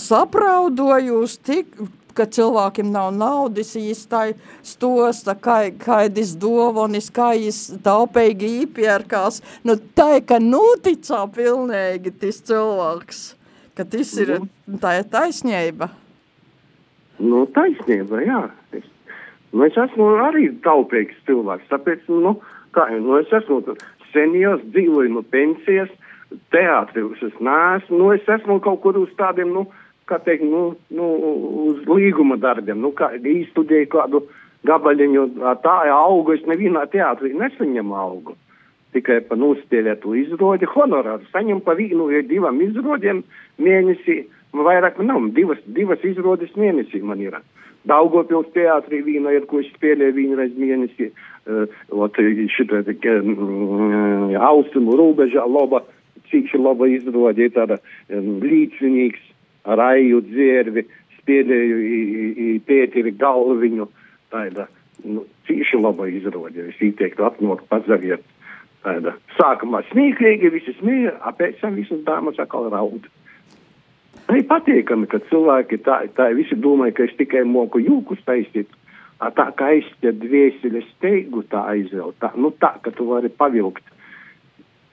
sapraudojos 0.00 1.38
tik, 1.44 1.76
ka 2.14 2.26
cilvēkiem 2.30 2.92
nav 2.94 3.10
naudas 3.14 3.72
īstai 3.78 4.36
stosta, 4.62 5.34
kā, 5.34 5.58
kādas 5.82 6.34
dovanas, 6.38 7.10
kā 7.10 7.32
jis 7.34 7.72
taupīgi 7.84 8.50
īpierkās. 8.62 9.40
Nu, 9.66 9.76
tā, 9.98 10.20
ka 10.22 10.38
noticā 10.42 11.24
pilnīgi 11.34 12.14
tas 12.22 12.38
cilvēks. 12.46 13.24
ka 13.74 13.82
tas 13.82 14.12
ir, 14.22 14.36
tā 14.78 14.98
ir 15.00 15.08
taisnība. 15.10 15.90
Nu, 17.22 17.44
taisnība, 17.54 18.22
jā. 18.26 18.40
Es, 18.74 18.86
nu, 19.52 19.64
es 19.66 19.76
esmu 19.78 20.14
arī 20.24 20.48
taupīgs 20.64 21.18
cilvēks, 21.28 21.70
tāpēc, 21.70 22.08
nu, 22.10 22.36
kā, 22.74 22.88
nu, 22.98 23.18
es 23.20 23.30
esmu 23.34 23.76
seniors, 24.14 24.64
dzīvoju 24.74 25.14
no 25.14 25.22
pensijas, 25.22 25.92
teātris 26.54 27.22
es 27.22 27.34
neesmu, 27.38 27.98
nu, 28.00 28.12
es 28.16 28.26
esmu 28.36 28.58
kaut 28.64 28.82
kur 28.82 28.98
uz 28.98 29.12
tādiem, 29.18 29.52
nu, 29.54 29.66
kā 30.10 30.18
teikt, 30.24 30.44
nu, 30.48 30.74
nu 30.90 31.10
uz 31.68 31.84
līguma 31.88 32.38
darbiem, 32.40 32.80
nu, 32.82 32.90
kā 32.96 33.12
īstudēju 33.18 33.90
kādu 33.94 34.24
gabaliņu, 34.66 35.28
tā 35.62 35.76
augu, 35.94 36.34
es 36.34 36.46
nevienā 36.48 36.86
teātrī 36.92 37.34
nesaņemu 37.38 37.96
augu. 38.00 38.36
Tikai 38.94 39.18
pa 39.26 39.34
nospēlētu 39.34 40.12
izrodi 40.20 40.68
honorāru. 40.70 41.26
Saņem 41.32 41.64
pa 41.66 41.74
vienu 41.74 42.06
vai 42.12 42.22
divam 42.28 42.60
izrodiem 42.62 43.24
mēnesī, 43.58 44.20
vairāk 44.62 45.00
nav, 45.02 45.30
divas, 45.34 45.58
divas 45.66 46.02
izrodes 46.06 46.54
mēnesī 46.58 47.02
man 47.02 47.22
ir. 47.22 47.36
Daugopils 47.84 48.48
teātrī 48.54 49.02
vīna 49.04 49.34
ir, 49.34 49.44
ko 49.50 49.60
es 49.60 49.68
spēlēju 49.74 50.14
vienreiz 50.16 50.54
mēnesī. 50.56 51.10
Uh, 51.44 51.66
ot, 51.92 52.16
šita, 52.56 52.80
uh, 52.86 54.36
austrumu 54.48 54.96
rūbežā 54.96 55.44
loba, 55.44 55.82
cik 56.30 56.54
laba 56.56 56.88
izrode, 56.88 57.50
tāda 57.52 57.76
um, 58.08 58.38
līdzinīgs 58.40 59.26
ar 59.68 59.82
aiju 59.90 60.22
dzērvi, 60.24 60.86
spēlēju 61.18 62.54
Pēteri 62.68 63.12
Galviņu, 63.20 63.88
tāda, 64.32 64.68
nu, 65.04 65.26
cīši 65.48 65.80
laba 65.80 66.08
izrode, 66.08 66.70
es 66.70 66.80
ieteiktu 66.80 67.26
atnot 67.28 67.66
pazaviet. 67.68 68.24
Tāda. 68.84 69.14
Sākumā 69.38 69.80
smieklīgi, 69.88 70.50
visi 70.52 70.74
smieja, 70.76 71.14
apēc 71.28 71.60
tam 71.62 71.78
visas 71.78 72.02
dāmas 72.04 72.40
atkal 72.40 72.68
raud. 72.72 73.06
Man 74.28 74.40
ir 74.40 74.46
patīkami, 74.48 75.08
ka 75.10 75.20
cilvēki 75.28 75.82
tā, 75.84 75.98
tā 76.16 76.30
visi 76.36 76.56
domāja, 76.56 76.96
ka 76.96 77.08
es 77.08 77.16
tikai 77.18 77.44
moku 77.48 77.82
jūkus 77.82 78.22
taisīt. 78.24 78.70
Tā 79.20 79.46
kā 79.56 79.70
aizķer 79.76 80.16
dvēseles 80.20 80.86
steigu 80.96 81.44
tā 81.48 81.62
aizvēl, 81.70 82.12
tā, 82.20 82.32
nu 82.36 82.50
tā, 82.60 82.74
ka 82.84 82.92
tu 82.92 83.06
vari 83.08 83.30
pavilkt 83.32 83.84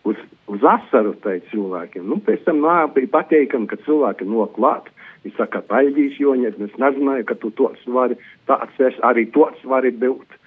uz, 0.07 0.19
uz 0.51 0.65
asaru 0.67 1.13
tai 1.23 1.39
cilvēkiem. 1.49 2.05
Nu, 2.07 2.19
pēc 2.23 2.45
tam 2.45 2.61
nā, 2.63 2.85
bija 2.95 3.11
patīkami, 3.15 3.69
ka 3.71 3.79
cilvēki 3.85 4.27
noklāt. 4.29 4.91
Viņš 5.25 5.35
saka, 5.37 5.61
paļģīs 5.69 6.19
joņiet, 6.21 6.61
es 6.65 6.77
nezināju, 6.81 7.27
ka 7.29 7.37
tu 7.41 7.51
tos 7.57 7.81
vari, 7.85 8.17
tāds 8.49 8.79
es 8.81 8.97
arī 9.05 9.27
tos 9.35 9.59
vari 9.69 9.93
būt. 9.93 10.39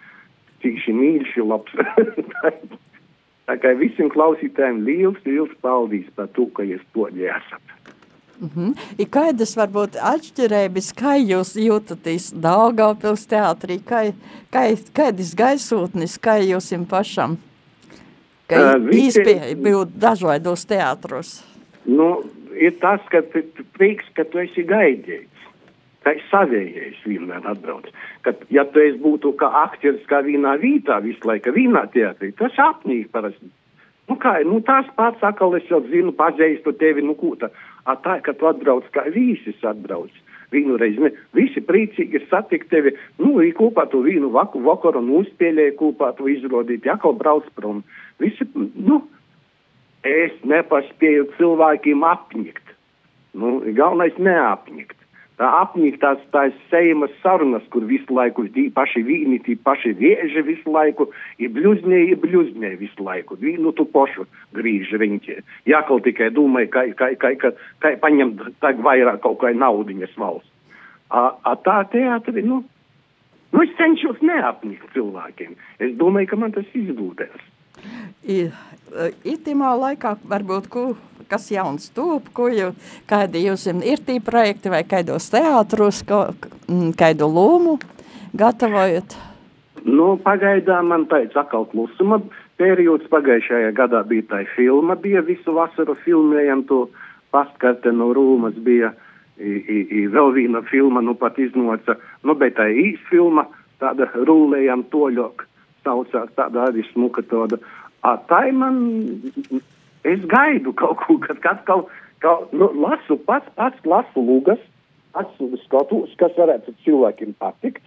Cīši 0.65 0.95
mīļši 0.97 1.45
labs. 1.47 1.77
tā 3.49 3.59
kā 3.63 3.75
visiem 3.79 4.11
klausītājiem 4.11 4.83
liels, 4.87 5.21
liels 5.29 5.53
paldies 5.63 6.09
par 6.17 6.33
to, 6.35 6.49
ka 6.57 6.67
jūs 6.67 6.83
to 6.97 7.07
esat. 7.13 7.75
Mm 8.41 8.51
-hmm. 8.57 8.75
Ir 8.99 9.07
kādas 9.07 9.57
varbūt 9.57 9.97
atšķirības, 10.13 10.93
kā 11.01 11.15
jūs 11.31 11.55
jūtaties 11.57 12.33
Daugavpils 12.35 13.27
teātrī, 13.31 13.79
kā, 13.91 14.13
kā, 14.51 14.63
kādas 14.95 15.35
gaisotnes, 15.35 16.19
kā 16.19 16.39
jūs 16.43 16.73
jums 16.73 16.89
pašam? 16.89 17.37
Ka 18.47 18.77
uh, 18.77 18.89
īspēja 18.91 19.55
būt 19.57 19.89
dažādos 19.97 20.67
teātros. 20.67 21.45
Nu, 21.85 22.25
ir 22.57 22.75
tas, 22.81 23.01
ka 23.11 23.23
prieks, 23.79 24.05
ka 24.15 24.25
tu 24.25 24.39
esi 24.39 24.63
gaidījis. 24.63 25.31
Tā 26.05 26.13
ir 26.13 26.25
savējais 26.29 27.01
vienmēr 27.09 27.47
atbrauc. 27.49 27.87
Kad, 28.23 28.37
ja 28.51 28.65
tu 28.65 28.81
esi 28.81 28.99
būtu 29.01 29.33
kā 29.41 29.49
aktieris, 29.63 30.05
kā 30.07 30.21
vienā 30.21 30.59
vītā 30.61 31.01
visu 31.05 31.25
laiku, 31.25 31.53
vienā 31.57 31.87
teātrī, 31.95 32.33
tas 32.37 32.53
apnīk 32.61 33.09
parasti. 33.13 33.49
Nu 34.09 34.19
kā, 34.21 34.35
nu 34.45 34.61
tās 34.61 34.89
pats 34.97 35.23
atkal 35.25 35.57
es 35.57 35.65
jau 35.71 35.81
zinu, 35.89 36.13
pazīstu 36.13 36.75
tevi, 36.77 37.05
nu 37.05 37.15
kūta. 37.17 37.49
A 37.85 37.97
tā, 38.01 38.19
ka 38.25 38.33
tu 38.33 38.49
atbrauc 38.49 38.87
kā 38.95 39.05
vīsis 39.13 39.61
atbrauc. 39.67 40.13
Vienu 40.55 40.77
reizi, 40.79 41.03
ne, 41.03 41.11
visi 41.37 41.61
priecīgi 41.65 42.23
satikt 42.31 42.71
tevi, 42.71 42.95
nu, 43.19 43.35
ir 43.43 43.55
kopā 43.59 43.87
tu 43.91 44.05
vienu 44.05 44.31
vaku, 44.33 44.63
vakaru 44.65 45.03
un 45.03 45.11
uzspēlēji 45.21 45.77
kopā 45.81 46.13
tu 46.19 46.29
izrodīt, 46.31 46.87
jākal 46.87 47.17
brauc 47.19 47.49
prom. 47.59 47.83
Visi, 48.23 48.47
nu, 48.55 49.01
es 50.07 50.37
nepaspēju 50.47 51.33
cilvēkiem 51.39 52.05
apņikt. 52.07 52.77
Nu, 53.41 53.57
galvenais 53.75 54.17
neapņikt. 54.21 55.04
Apņīt 55.35 55.97
tās, 55.99 56.21
tās 56.31 56.55
seimas 56.71 57.11
sarunas, 57.19 57.65
kur 57.75 57.83
visu 57.89 58.15
laiku 58.15 58.45
paši 58.75 59.03
vīni, 59.03 59.41
tī 59.43 59.57
paši 59.59 59.91
vieži 59.99 60.45
visu 60.47 60.71
laiku, 60.71 61.09
ir 61.43 61.51
bļuznē, 61.51 62.03
ir 62.13 62.21
bļuznē 62.23 62.71
visu 62.79 63.03
laiku. 63.03 63.35
Vīnu 63.41 63.73
tu 63.75 63.85
pošu 63.85 64.29
grīž 64.55 64.93
riņķi. 64.95 65.41
Jākal 65.67 66.05
tikai 66.07 66.31
domāja, 66.31 66.71
ka, 66.71 66.85
ka, 66.95 67.09
ka, 67.19 67.33
ka, 67.41 67.51
ka 67.83 67.95
paņemt 68.05 68.47
tā 68.63 68.77
vairāk 68.79 69.25
kaut 69.27 69.41
kā 69.43 69.51
naudiņas 69.51 70.15
valsts. 70.15 70.51
A, 71.11 71.35
a 71.43 71.57
tā 71.67 71.81
teātri, 71.91 72.47
nu, 72.47 72.63
nu 73.51 73.67
es 73.67 73.75
cenšos 73.79 74.23
neapņīt 74.23 74.87
cilvēkiem. 74.95 75.59
Es 75.83 75.99
domāju, 75.99 76.31
ka 76.31 76.39
man 76.39 76.55
tas 76.55 76.71
izdūdēs. 76.79 77.54
Itimā 79.25 79.75
laikā 79.81 80.15
varbūt, 80.31 80.69
ko, 80.71 80.85
kas 81.29 81.51
jauns 81.51 81.91
tūp, 81.97 82.31
ko 82.37 82.49
jau, 82.53 82.71
kādi 83.11 83.45
jūs 83.47 83.67
ir 83.73 84.03
tī 84.07 84.21
projekti 84.25 84.73
vai 84.73 84.85
kādos 84.89 85.29
teātrus, 85.33 86.03
kādu 86.07 87.29
lūmu 87.29 87.79
gatavojat? 88.39 89.17
Nu, 89.85 90.15
pagaidām 90.25 90.89
man 90.89 91.05
teica 91.11 91.43
atkal 91.43 91.67
klusuma 91.69 92.21
periods, 92.61 93.09
pagājušajā 93.13 93.73
gadā 93.77 94.01
bija 94.09 94.25
tā 94.31 94.45
filma, 94.55 94.97
bija 94.97 95.21
visu 95.27 95.53
vasaru 95.57 95.97
filmējam 96.05 96.65
to. 96.71 96.87
Pastkarte 97.35 97.91
no 97.91 98.13
Rūmas 98.15 98.55
bija, 98.63 98.93
i, 99.43 99.57
i, 99.59 99.79
i 99.99 100.03
vēl 100.07 100.31
viena 100.37 100.61
filma, 100.69 101.03
nu 101.03 101.17
pat 101.19 101.41
iznoca, 101.43 101.97
nu, 102.23 102.37
bet 102.39 102.55
tā 102.61 102.69
īs 102.71 103.01
filma, 103.09 103.49
tāda 103.83 104.07
rūlējam 104.15 104.85
toļok, 104.93 105.43
saucās 105.85 106.33
tāda 106.39 106.69
arī 106.69 106.85
smuka 106.91 107.25
tāda, 107.31 107.61
tā 108.29 108.41
ir 108.49 108.57
man, 108.59 108.79
es 110.05 110.25
gaidu 110.31 110.75
kaut 110.77 111.01
ko, 111.05 111.19
kad 111.25 111.45
atkal, 111.53 111.87
kaut, 112.25 112.53
nu, 112.53 112.71
lasu 112.85 113.19
pats, 113.29 113.49
pats 113.59 113.89
lasu 113.89 114.25
lugas, 114.25 114.61
pats 115.15 115.43
skatos, 115.65 116.15
kas 116.21 116.37
varētu 116.39 116.77
cilvēkiem 116.85 117.37
patikt. 117.39 117.85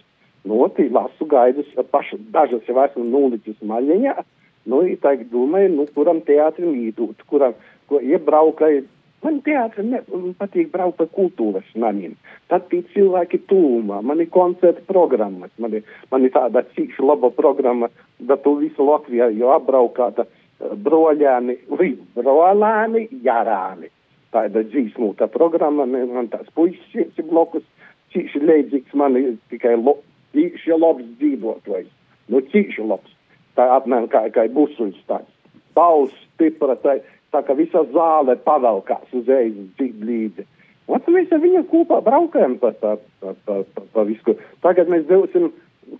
Nu, 0.48 0.62
tī 0.72 0.86
lasu 0.94 1.26
gaidus, 1.28 1.68
pašu, 1.92 2.16
dažas 2.32 2.64
jau 2.68 2.78
esmu 2.84 3.04
nulicis 3.04 3.58
maļiņā, 3.68 4.14
nu, 4.70 4.84
tā 5.02 5.16
domāju, 5.32 5.74
nu, 5.74 5.86
kuram 5.96 6.22
teātrim 6.24 6.76
īdūt, 6.88 7.26
kuram, 7.28 7.56
ko 7.90 8.00
iebraukai, 8.00 8.84
man 9.24 9.40
teātri 9.46 9.84
ne, 9.86 10.02
man 10.12 10.34
patīk 10.38 10.72
braukt 10.72 10.98
pa 11.00 11.06
kultūras 11.14 11.68
namiem. 11.74 12.16
Tad 12.50 12.68
tie 12.72 12.82
cilvēki 12.94 13.42
tūmā, 13.50 14.00
man 14.02 14.22
ir 14.22 14.30
koncerta 14.34 14.84
programmas, 14.88 15.52
man 15.58 15.78
ir, 15.80 15.86
man 16.12 16.26
ir 16.26 16.34
tāda 16.34 16.64
cīkša 16.74 17.06
laba 17.06 17.30
programma, 17.34 17.90
bet 18.18 18.44
tu 18.44 18.56
visu 18.62 18.86
Latvijā 18.86 19.30
jau 19.34 19.52
apbraukāta 19.56 20.26
uh, 20.26 20.36
broļēni, 20.60 21.56
vai 21.70 21.92
brolēni, 22.16 23.06
jarāni. 23.24 23.90
Tā 24.32 24.44
ir 24.48 24.56
dzīsmū 24.58 25.14
tā 25.16 25.28
programma, 25.32 25.86
man 25.88 26.28
tās 26.32 26.48
puisis 26.54 27.16
ir 27.16 27.28
blokus, 27.30 27.64
cīkši 28.12 28.42
leidzīgs, 28.44 28.96
man 28.98 29.16
ir 29.16 29.36
tikai 29.52 29.76
lo, 29.80 29.98
cīkši 30.36 30.76
labs 30.76 31.06
dzīvotājs. 31.20 31.88
Nu, 32.28 32.42
cīkši 32.52 32.84
labs. 32.84 33.14
Tā 33.56 33.66
apmēram 33.78 34.08
kā, 34.12 34.26
kā 34.34 34.44
busuļs 34.52 35.00
tāds. 35.08 35.30
Balss 35.76 36.14
stipra, 36.34 36.76
tā, 36.82 36.98
tā 37.32 37.42
ka 37.46 37.56
visa 37.58 37.84
zāle 37.92 38.36
pavelkās 38.44 39.12
uzreiz 39.16 39.56
līdzi. 39.80 40.46
Un 40.88 41.04
mēs 41.12 41.32
ar 41.34 41.42
viņu 41.42 41.66
kopā 41.68 42.00
braukājam 42.04 42.56
pa, 42.62 42.72
pa, 42.72 42.94
pa, 43.20 43.34
pa, 43.44 43.58
pa, 43.74 43.82
pa 43.92 44.04
visu. 44.08 44.34
Tagad 44.64 44.88
mēs 44.88 45.04
dosim 45.10 45.50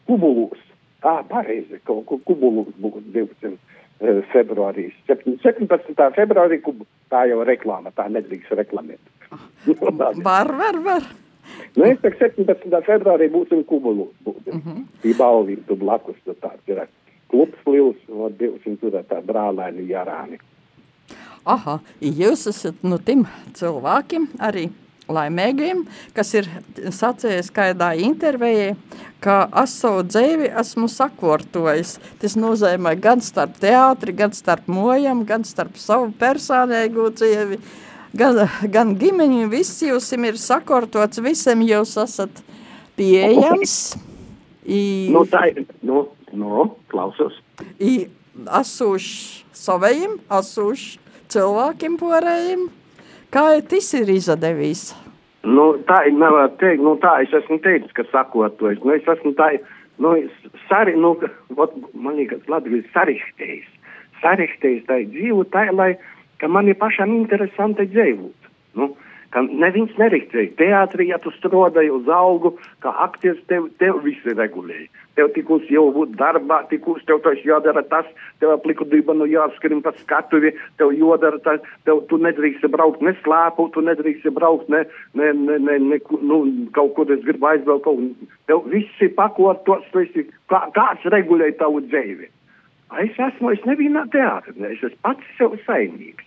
kubulūs. 0.08 0.62
Ā, 1.04 1.20
pareizi, 1.28 1.78
kaut 1.86 2.06
ko 2.08 2.18
kubulūs 2.26 2.72
būs 2.80 3.04
12 3.14 3.52
e, 3.52 4.14
februārī. 4.32 4.88
17. 5.06 6.08
februārī 6.16 6.60
kubu. 6.64 6.88
Tā 7.12 7.26
jau 7.28 7.44
reklāma, 7.46 7.92
tā 7.96 8.08
nedrīkst 8.12 8.56
reklamēt. 8.56 9.00
var, 10.28 10.52
var, 10.56 10.80
var. 10.88 11.10
Nu, 11.76 11.84
es 11.84 12.00
teiktu, 12.00 12.48
17. 12.48 12.80
februārī 12.88 13.28
būsim 13.32 13.62
kubulūs. 13.68 14.16
Būsim. 14.24 14.56
Uh 14.56 14.64
-huh. 14.64 14.82
Tī 15.04 15.14
balvīgi 15.20 15.68
tu 15.68 15.76
blakus, 15.76 16.16
tu 16.24 16.34
tāds 16.40 16.64
ir 16.72 16.86
klubs 17.28 17.60
liels, 17.66 18.00
no 18.08 18.30
200 18.40 18.76
tur 18.80 18.96
tā 19.08 19.20
brālēni 19.24 19.88
jarāni. 19.88 20.40
Aha, 21.48 21.78
jūs 22.04 22.44
esat 22.50 22.82
no 22.84 22.98
tiem 23.00 23.22
cilvēkiem 23.56 24.26
arī 24.44 24.66
laimīgiem, 25.08 25.86
kas 26.12 26.34
ir 26.36 26.48
sacījis 26.92 27.48
kādā 27.56 27.94
intervijā, 28.04 28.74
ka 29.24 29.38
es 29.62 29.78
savu 29.80 30.02
dzīvi 30.04 30.50
esmu 30.60 30.90
sakortojis. 30.92 31.96
Tas 32.20 32.36
nozīmē 32.36 32.92
gan 33.00 33.24
starp 33.24 33.56
teātri, 33.62 34.12
gan 34.18 34.36
starp 34.36 34.68
mojam, 34.68 35.24
gan 35.28 35.46
starp 35.48 35.80
savu 35.80 36.12
personīgo 36.20 37.08
dzīvi, 37.16 37.60
gan, 38.20 38.44
gan 38.68 38.92
ģimeņi, 39.00 39.48
viss 39.48 39.80
jūs 39.88 40.12
ir 40.18 40.36
sakortots, 40.36 41.24
visam 41.24 41.64
jūs 41.64 41.96
esat 42.04 42.44
pieejams. 43.00 43.96
I, 44.68 45.08
nu, 45.16 45.24
tā 45.24 45.46
ir, 45.48 45.64
nu, 45.80 46.04
nu, 46.36 46.68
klausos. 46.92 47.40
I, 47.80 48.10
esūši 48.60 49.46
savējiem, 49.56 50.18
esūši 50.28 51.07
cilvēkiem 51.32 51.96
porējiem, 52.00 52.68
Kā 53.28 53.42
tas 53.68 53.90
ir 53.92 54.08
izdevies? 54.08 54.94
Nu, 55.44 55.74
tā 55.88 55.98
ir 56.08 56.14
nevar 56.16 56.48
teikt, 56.60 56.80
nu 56.80 56.94
tā 57.02 57.18
es 57.24 57.32
esmu 57.36 57.58
teicis, 57.64 57.92
ka 57.96 58.06
sakotojas. 58.08 58.80
Nu, 58.80 58.94
es 58.96 59.04
esmu 59.04 59.34
tā, 59.36 59.50
nu, 60.00 60.14
sari, 60.70 60.94
nu, 60.96 61.12
ot, 61.60 61.74
man 61.92 62.16
liekas, 62.16 62.40
Latvijas 62.48 62.88
sarihtējis. 62.94 63.68
Sarihtējis 64.22 64.86
tā 64.88 65.02
dzīvu 65.12 65.44
tā, 65.52 65.66
lai, 65.76 65.90
ka 66.40 66.48
man 66.48 66.72
ir 66.72 66.78
pašam 66.80 67.12
interesanti 67.18 67.84
dzīvot. 67.92 68.48
Nu, 68.80 68.94
ka 69.34 69.42
neviens 69.44 69.92
neriktēja. 70.00 70.54
Teātrī, 70.58 71.08
ja 71.12 71.18
tu 71.22 71.32
strādāji 71.36 71.92
uz 71.92 72.08
algu, 72.12 72.54
kā 72.84 72.92
aktieris, 73.04 73.42
tev, 73.50 73.68
tev 73.82 74.00
visi 74.04 74.34
regulēja. 74.34 74.88
Tev 75.18 75.32
tikus 75.34 75.64
jau 75.72 75.88
būt 75.92 76.14
darbā, 76.18 76.60
tikus 76.70 77.02
tev 77.08 77.18
tas 77.24 77.40
jādara 77.42 77.82
tas, 77.90 78.06
tev 78.38 78.52
apliku 78.54 78.86
dibanu 78.86 79.26
jāskrim 79.26 79.82
pa 79.82 79.90
skatuvi, 79.98 80.52
tev 80.78 80.94
jādara 80.94 81.40
tas, 81.42 81.64
tev 81.88 82.04
tu 82.10 82.20
nedrīkst 82.22 82.68
braukt 82.70 83.02
ne 83.02 83.16
slēpu, 83.24 83.66
tu 83.74 83.82
nedrīkst 83.82 84.30
braukt 84.36 84.70
ne, 84.72 84.84
ne, 85.18 85.32
ne, 85.34 85.58
ne, 85.58 85.78
ne 85.90 86.00
nu, 86.22 86.40
kaut 86.76 86.94
kur 86.96 87.10
es 87.12 87.24
gribu 87.26 87.50
aizbraukt, 87.50 87.84
kaut, 87.88 88.30
tev 88.46 88.62
visi 88.70 89.10
pakotos, 89.18 89.84
tu 89.92 90.04
esi, 90.06 90.28
kā, 90.52 90.62
kāds 90.76 91.10
regulē 91.10 91.50
tavu 91.58 91.82
dzīvi. 91.90 92.30
Es 93.02 93.18
esmu, 93.20 93.50
es 93.52 93.66
nevienā 93.68 94.06
teātrī, 94.14 94.54
es 94.70 94.80
esmu 94.80 95.02
pats 95.04 95.36
sev 95.36 95.58
saimnieks. 95.66 96.24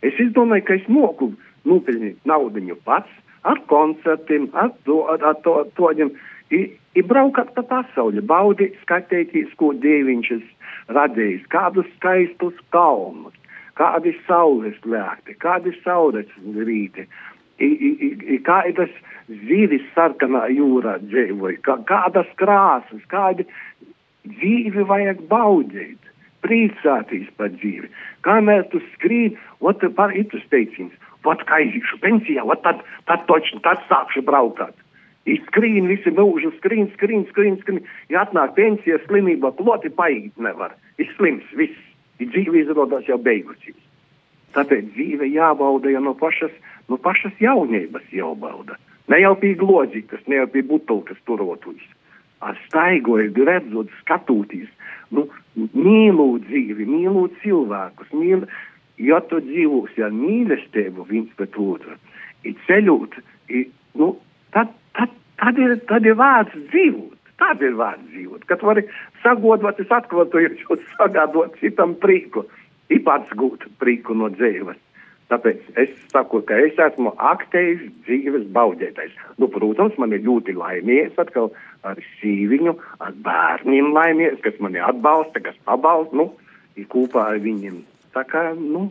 Es 0.00 0.16
izdomāju, 0.16 0.64
ka 0.64 0.78
es 0.80 0.86
moku 0.88 1.34
nopelnīt 1.68 2.18
naudu 2.24 2.76
pats 2.84 3.10
ar 3.42 3.60
koncertiem, 3.66 4.48
ar 4.52 4.70
to, 4.84 5.02
ar, 5.08 5.24
ar 5.24 5.38
to, 5.44 5.64
to, 5.76 5.92
I, 6.50 6.64
i 6.98 7.02
braukat 7.06 7.52
pa 7.54 7.62
pasauli, 7.62 8.22
baudīt, 8.26 8.74
skatīties, 8.82 9.52
ko 9.58 9.70
dieviņš 9.78 10.30
ir 10.34 10.40
radījis, 10.96 11.44
kādus 11.52 11.86
skaistus 11.94 12.56
kalnus, 12.74 13.36
kādi 13.78 14.16
saules 14.26 14.78
lēkti, 14.82 15.36
kādi 15.38 15.74
saules 15.84 16.30
rīti, 16.56 17.06
I, 17.60 17.68
i, 17.68 17.90
i, 18.34 18.36
kādas 18.40 18.90
zīves 19.28 19.84
sarkanā 19.94 20.46
jūrā 20.48 20.96
dzīvoja, 21.04 21.58
kā, 21.62 21.76
kādas 21.86 22.30
krāsas, 22.40 23.02
kādi 23.12 23.44
dzīvi 24.26 24.86
vajag 24.88 25.20
baudīt, 25.28 26.00
priecāties 26.40 27.28
par 27.36 27.52
dzīvi. 27.52 27.92
Kamēr 28.24 28.64
tu 28.72 28.80
skrīni, 28.94 29.36
ot 29.60 29.84
par 29.94 30.16
itus 30.16 30.42
teicins, 30.50 30.96
ot 31.28 31.42
kā 31.48 31.60
aizīšu 31.60 32.00
pensijā, 32.04 32.44
ot 32.44 32.62
tad, 32.64 32.84
tad 33.10 33.26
točni, 33.28 33.60
tad 33.64 33.82
sākšu 33.90 34.24
braukāt. 34.26 34.76
Izskrīn 35.28 35.88
visi 35.90 36.12
mūžu, 36.16 36.52
skrīn, 36.56 36.88
skrīn, 36.96 37.26
skrīn, 37.28 37.58
skrīn. 37.60 37.84
Ja 38.08 38.24
atnāk 38.24 38.54
pensija, 38.56 38.98
slimība, 39.04 39.52
ploti 39.56 39.92
paiet 39.92 40.36
nevar. 40.40 40.74
Ir 40.98 41.10
slims, 41.16 41.44
viss. 41.56 41.76
Ir 42.20 42.28
dzīve 42.32 42.64
izrādās 42.64 43.06
jau 43.08 43.18
beigusies. 43.20 43.76
Tāpēc 44.56 44.90
dzīve 44.96 45.28
jābauda 45.30 45.92
jau 45.92 46.02
no 46.04 46.14
pašas, 46.18 46.52
no 46.90 46.98
pašas 47.00 47.36
jaunības 47.40 48.08
jābauda. 48.12 48.76
Ne 49.10 49.20
jau 49.22 49.34
pie 49.38 49.54
glodzītas, 49.58 50.22
ne 50.26 50.40
jau 50.40 50.48
pie 50.50 50.64
butulkas 50.66 51.20
turotujas. 51.28 51.86
Ar 52.40 52.56
staigojot, 52.66 53.36
redzot, 53.46 53.92
skatoties, 54.00 54.68
nu, 55.12 55.26
mīlot 55.76 56.46
dzīvi, 56.48 56.86
mīlot 56.88 57.36
cilvēkus, 57.42 58.12
mīl, 58.16 58.46
ja 59.00 59.20
tu 59.30 59.40
dzīvosi 59.44 60.04
ar 60.04 60.12
mīlestību 60.14 61.06
viens 61.08 61.32
pret 61.38 61.56
otru, 61.56 61.96
ir 62.44 62.58
ceļot, 62.66 63.16
ir, 63.48 63.70
nu, 64.00 64.14
tad 64.54 64.74
tad, 64.96 65.08
tad, 65.36 65.58
ir, 65.58 65.78
tad 65.88 66.06
ir 66.06 66.18
vārds 66.18 66.54
dzīvot. 66.72 67.16
Tad 67.40 67.62
ir 67.64 67.76
vārds 67.78 68.04
dzīvot, 68.12 68.44
kad 68.50 68.62
vari 68.66 68.84
sagodot, 69.22 69.78
es 69.80 69.92
atkārtoju, 69.96 70.76
sagādot 70.98 71.56
citam 71.62 71.94
prieku, 72.02 72.44
ir 72.92 73.00
pats 73.06 73.32
gūt 73.40 73.64
prieku 73.80 74.16
no 74.16 74.28
dzīves. 74.34 74.76
Tāpēc 75.30 75.62
es 75.78 75.92
saku, 76.10 76.40
ka 76.42 76.58
es 76.58 76.76
esmu 76.82 77.12
aktīvs 77.30 77.86
dzīves 78.04 78.48
baudētājs. 78.52 79.14
Nu, 79.38 79.46
protams, 79.48 79.94
man 80.02 80.12
ir 80.12 80.24
ļoti 80.26 80.56
laimīgs 80.58 81.20
atkal 81.22 81.52
ar 81.86 82.00
sīviņu, 82.18 82.74
ar 82.98 83.14
bērniem 83.24 83.92
laimīgs, 83.94 84.42
kas 84.44 84.58
mani 84.60 84.82
atbalsta, 84.82 85.40
kas 85.44 85.56
pabalsta, 85.64 86.18
nu, 86.18 86.26
ir 86.76 86.90
kopā 86.90 87.28
ar 87.30 87.40
viņiem. 87.46 87.78
Tā 88.16 88.24
kā, 88.26 88.50
nu, 88.58 88.88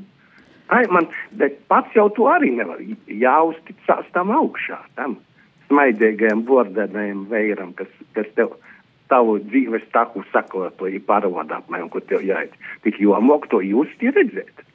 ai, 0.72 0.86
man, 0.94 1.10
bet 1.40 1.60
pats 1.72 1.96
jau 1.98 2.08
to 2.16 2.30
arī 2.32 2.54
nevar 2.56 2.82
jāuzticās 3.08 4.08
tam 4.16 4.32
augšā, 4.36 4.80
tam 5.00 5.18
smaidīgajam, 5.70 6.46
bordainajam 6.48 7.26
veiram, 7.30 7.74
kas, 7.78 7.92
kas 8.18 8.30
tev 8.38 8.56
tavu 9.10 9.40
dzīves 9.42 9.86
taku 9.94 10.24
sakotoji 10.34 11.02
paroda 11.06 11.60
apmēram, 11.60 11.90
kur 11.90 12.04
tev 12.06 12.26
jāiet. 12.26 12.54
Tik 12.86 13.02
jomok 13.02 13.50
to 13.52 13.62
jūs 13.66 13.90
redzēt. 14.02 14.66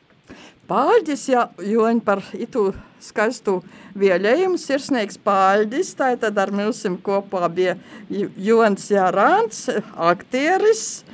Pāļģis, 0.65 1.23
ja 1.29 1.43
joņ 1.61 1.99
par 2.07 2.23
itu 2.41 2.71
skaistu 3.05 3.59
vielējumu, 4.01 4.57
sirsnīgs 4.57 5.19
pāļģis, 5.21 5.91
tā 5.99 6.15
tad 6.23 6.41
ar 6.41 6.55
milsim 6.57 6.97
kopā 7.05 7.51
bija 7.53 7.75
Jons 8.09 8.89
Jārāns, 8.89 9.67
aktieris, 9.93 11.05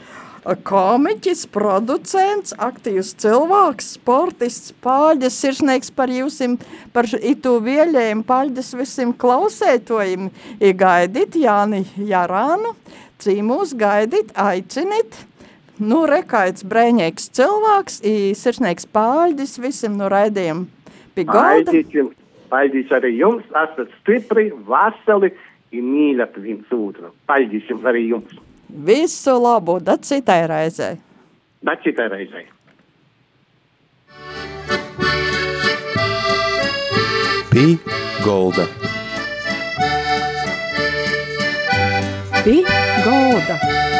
komiķis, 0.44 1.44
producents, 1.52 2.54
aktīvs 2.56 3.12
cilvēks, 3.20 3.94
sportists, 3.98 4.72
pāļģis, 4.84 5.38
sirsnīgs 5.44 5.92
par 5.92 6.12
jūsim, 6.12 6.56
par 6.94 7.08
itu 7.20 7.56
vieļiem, 7.64 8.22
pāļģis 8.24 8.72
visiem 8.78 9.12
klausētojiem, 9.12 10.30
i 10.60 10.72
gaidīt 10.72 11.36
Jāni 11.36 11.84
Jarānu, 11.96 12.74
cīmūs 13.20 13.74
gaidīt, 13.76 14.32
aicinīt, 14.32 15.20
nu 15.80 16.04
rekaits 16.08 16.64
brēņīgs 16.64 17.30
cilvēks, 17.36 18.00
i 18.04 18.32
sirsnīgs 18.36 18.88
pāļģis 18.94 19.58
visiem 19.60 20.00
no 20.00 20.08
raidījiem 20.12 20.66
pie 21.14 21.28
galda. 21.28 21.76
Paldies 22.50 22.90
arī 22.90 23.12
jums, 23.14 23.44
esat 23.54 23.92
stipri, 24.00 24.48
vasali, 24.66 25.30
i 25.70 25.78
mīļat 25.84 26.34
viens 26.42 26.72
otru. 26.74 27.12
Paldies 27.30 27.68
arī 27.86 28.08
jums. 28.08 28.32
Visu 28.72 29.42
labu, 29.42 29.80
da 29.80 29.96
citai 29.96 30.46
reizei. 30.46 30.96
Da 31.62 31.76
citai 31.76 32.08
reizei. 32.08 32.46
Pī 37.50 37.78
golda. 38.24 38.66
Pī 42.44 42.62
golda. 43.04 43.99